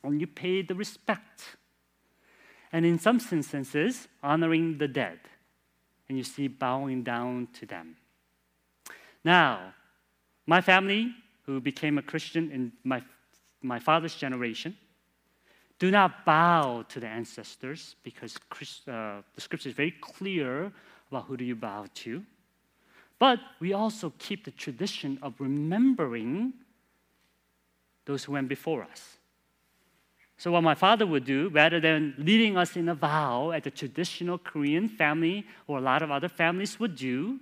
[0.03, 1.57] and you pay the respect
[2.71, 5.19] and in some instances, honoring the dead.
[6.07, 7.95] And you see bowing down to them.
[9.23, 9.73] Now,
[10.45, 11.13] my family,
[11.45, 13.03] who became a Christian in my,
[13.61, 14.75] my father's generation,
[15.77, 18.35] do not bow to the ancestors because
[18.87, 20.71] uh, the scripture is very clear
[21.09, 22.23] about who do you bow to.
[23.17, 26.53] But we also keep the tradition of remembering
[28.05, 29.18] those who went before us.
[30.39, 33.69] So, what my father would do, rather than leading us in a vow as a
[33.69, 37.41] traditional Korean family or a lot of other families would do,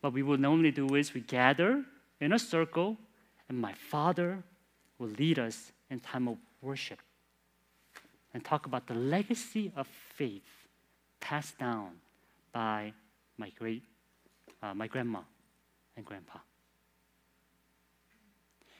[0.00, 1.84] what we would normally do is we gather
[2.22, 2.96] in a circle,
[3.50, 4.42] and my father
[4.98, 6.98] will lead us in time of worship
[8.32, 10.48] and talk about the legacy of faith
[11.20, 11.90] passed down
[12.50, 12.94] by
[13.36, 13.82] my great,
[14.62, 15.20] uh, my grandma
[15.98, 16.38] and grandpa.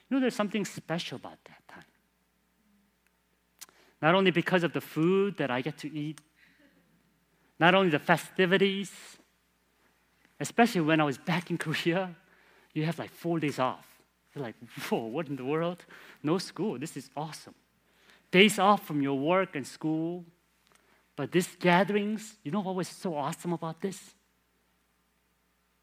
[0.08, 1.84] You know, there's something special about that time.
[4.00, 6.20] Not only because of the food that I get to eat,
[7.58, 8.92] not only the festivities,
[10.38, 12.14] especially when I was back in Korea,
[12.72, 13.86] you have like four days off.
[14.34, 14.54] You're like,
[14.88, 15.84] whoa, what in the world?
[16.22, 16.78] No school.
[16.78, 17.54] This is awesome.
[18.30, 20.24] Days off from your work and school.
[21.16, 24.14] But these gatherings, you know what was so awesome about this?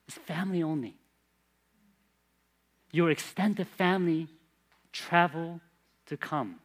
[0.07, 0.95] It's family only.
[2.91, 4.28] Your extended family
[4.93, 5.59] travel
[6.05, 6.59] to come.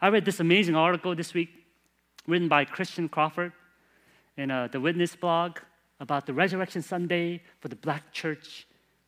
[0.00, 1.50] I read this amazing article this week
[2.26, 3.52] written by Christian Crawford
[4.36, 5.58] in uh, the Witness blog
[6.00, 8.66] about the Resurrection Sunday for the black church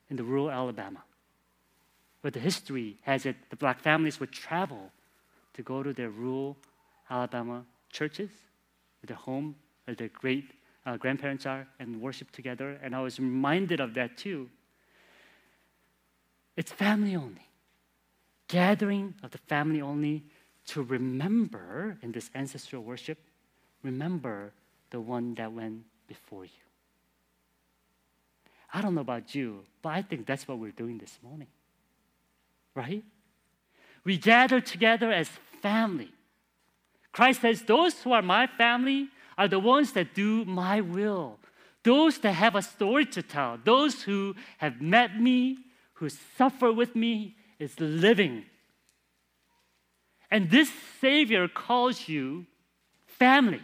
[0.09, 1.03] in the rural Alabama,
[2.21, 4.91] where the history has it the black families would travel
[5.53, 6.57] to go to their rural
[7.09, 8.29] Alabama churches,
[9.05, 10.51] their home, where their great
[10.85, 12.79] uh, grandparents are, and worship together.
[12.81, 14.49] And I was reminded of that too.
[16.55, 17.47] It's family only.
[18.47, 20.23] Gathering of the family only
[20.67, 23.17] to remember in this ancestral worship,
[23.83, 24.51] remember
[24.91, 26.51] the one that went before you.
[28.73, 31.47] I don't know about you, but I think that's what we're doing this morning.
[32.75, 33.03] Right?
[34.03, 35.29] We gather together as
[35.61, 36.11] family.
[37.11, 41.39] Christ says, Those who are my family are the ones that do my will.
[41.83, 45.59] Those that have a story to tell, those who have met me,
[45.93, 48.45] who suffer with me, is living.
[50.29, 52.45] And this Savior calls you
[53.05, 53.61] family.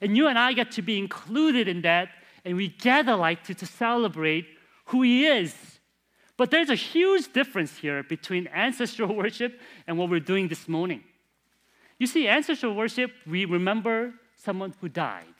[0.00, 2.10] And you and I get to be included in that,
[2.44, 4.46] and we gather like to, to celebrate
[4.86, 5.54] who He is.
[6.36, 11.02] But there's a huge difference here between ancestral worship and what we're doing this morning.
[11.98, 15.34] You see, ancestral worship, we remember someone who died,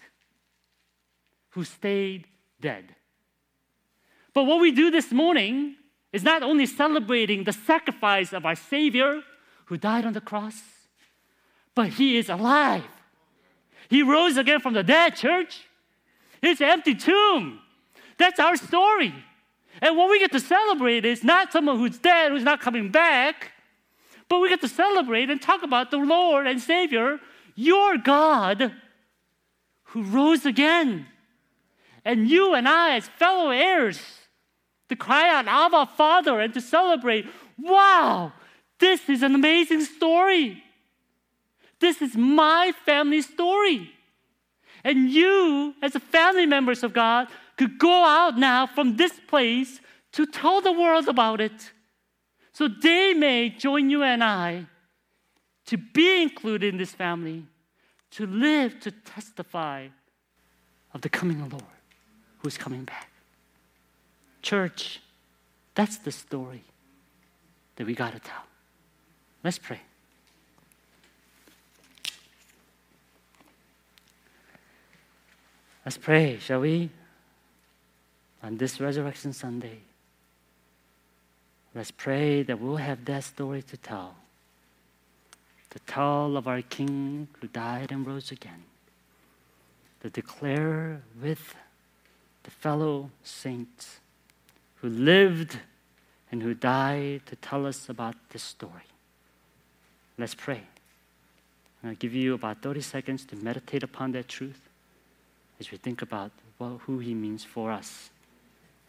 [1.50, 2.26] who stayed
[2.60, 2.94] dead.
[4.32, 5.76] But what we do this morning
[6.12, 9.22] is not only celebrating the sacrifice of our Savior
[9.66, 10.62] who died on the cross,
[11.74, 12.84] but He is alive.
[13.88, 15.62] He rose again from the dead, church.
[16.42, 17.60] It's an empty tomb.
[18.18, 19.14] That's our story.
[19.80, 23.52] And what we get to celebrate is not someone who's dead, who's not coming back,
[24.28, 27.18] but we get to celebrate and talk about the Lord and Savior,
[27.54, 28.72] your God,
[29.84, 31.06] who rose again.
[32.04, 34.00] And you and I, as fellow heirs,
[34.88, 37.26] to cry out, Abba, Father, and to celebrate,
[37.58, 38.32] wow,
[38.78, 40.62] this is an amazing story.
[41.80, 43.90] This is my family story.
[44.82, 49.80] And you, as a family members of God, could go out now from this place
[50.12, 51.72] to tell the world about it.
[52.52, 54.66] So they may join you and I
[55.66, 57.44] to be included in this family,
[58.12, 59.88] to live, to testify
[60.92, 61.80] of the coming of the Lord
[62.38, 63.10] who's coming back.
[64.42, 65.00] Church,
[65.74, 66.62] that's the story
[67.76, 68.44] that we got to tell.
[69.44, 69.80] Let's pray.
[75.84, 76.88] Let's pray, shall we?
[78.42, 79.80] On this Resurrection Sunday,
[81.74, 84.16] let's pray that we'll have that story to tell.
[85.70, 88.62] To tell of our King who died and rose again.
[90.00, 91.54] To declare with
[92.44, 94.00] the fellow saints
[94.76, 95.58] who lived
[96.32, 98.93] and who died to tell us about this story.
[100.16, 100.62] Let's pray.
[101.82, 104.60] I'll give you about 30 seconds to meditate upon that truth
[105.60, 108.10] as we think about well, who He means for us.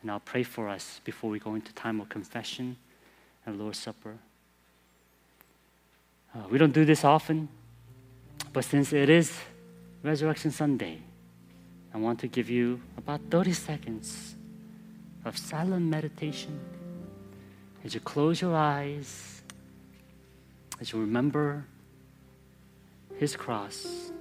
[0.02, 2.78] And I'll pray for us before we go into time of confession
[3.46, 4.18] and Lord's Supper.
[6.34, 7.50] Uh, we don't do this often,
[8.54, 9.38] but since it is
[10.04, 11.00] Resurrection Sunday,
[11.94, 14.36] I want to give you about 30 seconds
[15.24, 16.60] of silent meditation
[17.84, 19.35] as you close your eyes
[20.80, 21.66] as you remember
[23.18, 24.12] his cross.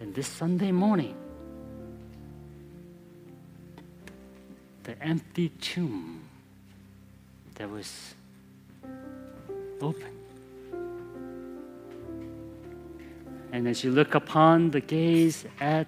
[0.00, 1.14] And this Sunday morning,
[4.82, 6.22] the empty tomb
[7.54, 8.14] that was
[9.80, 10.12] open.
[13.52, 15.86] And as you look upon the gaze at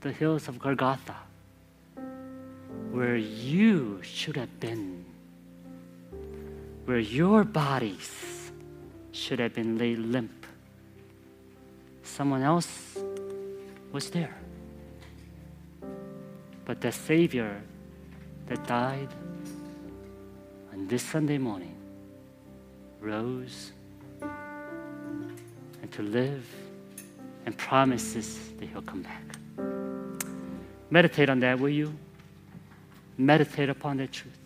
[0.00, 1.16] the hills of Golgotha,
[2.90, 4.95] where you should have been,
[6.86, 8.52] where your bodies
[9.10, 10.46] should have been laid limp,
[12.02, 12.96] someone else
[13.92, 14.36] was there.
[16.64, 17.60] But the Savior
[18.46, 19.08] that died
[20.72, 21.76] on this Sunday morning
[23.00, 23.72] rose
[24.20, 26.46] and to live
[27.46, 29.22] and promises that he'll come back.
[30.90, 31.92] Meditate on that, will you?
[33.18, 34.45] Meditate upon that truth.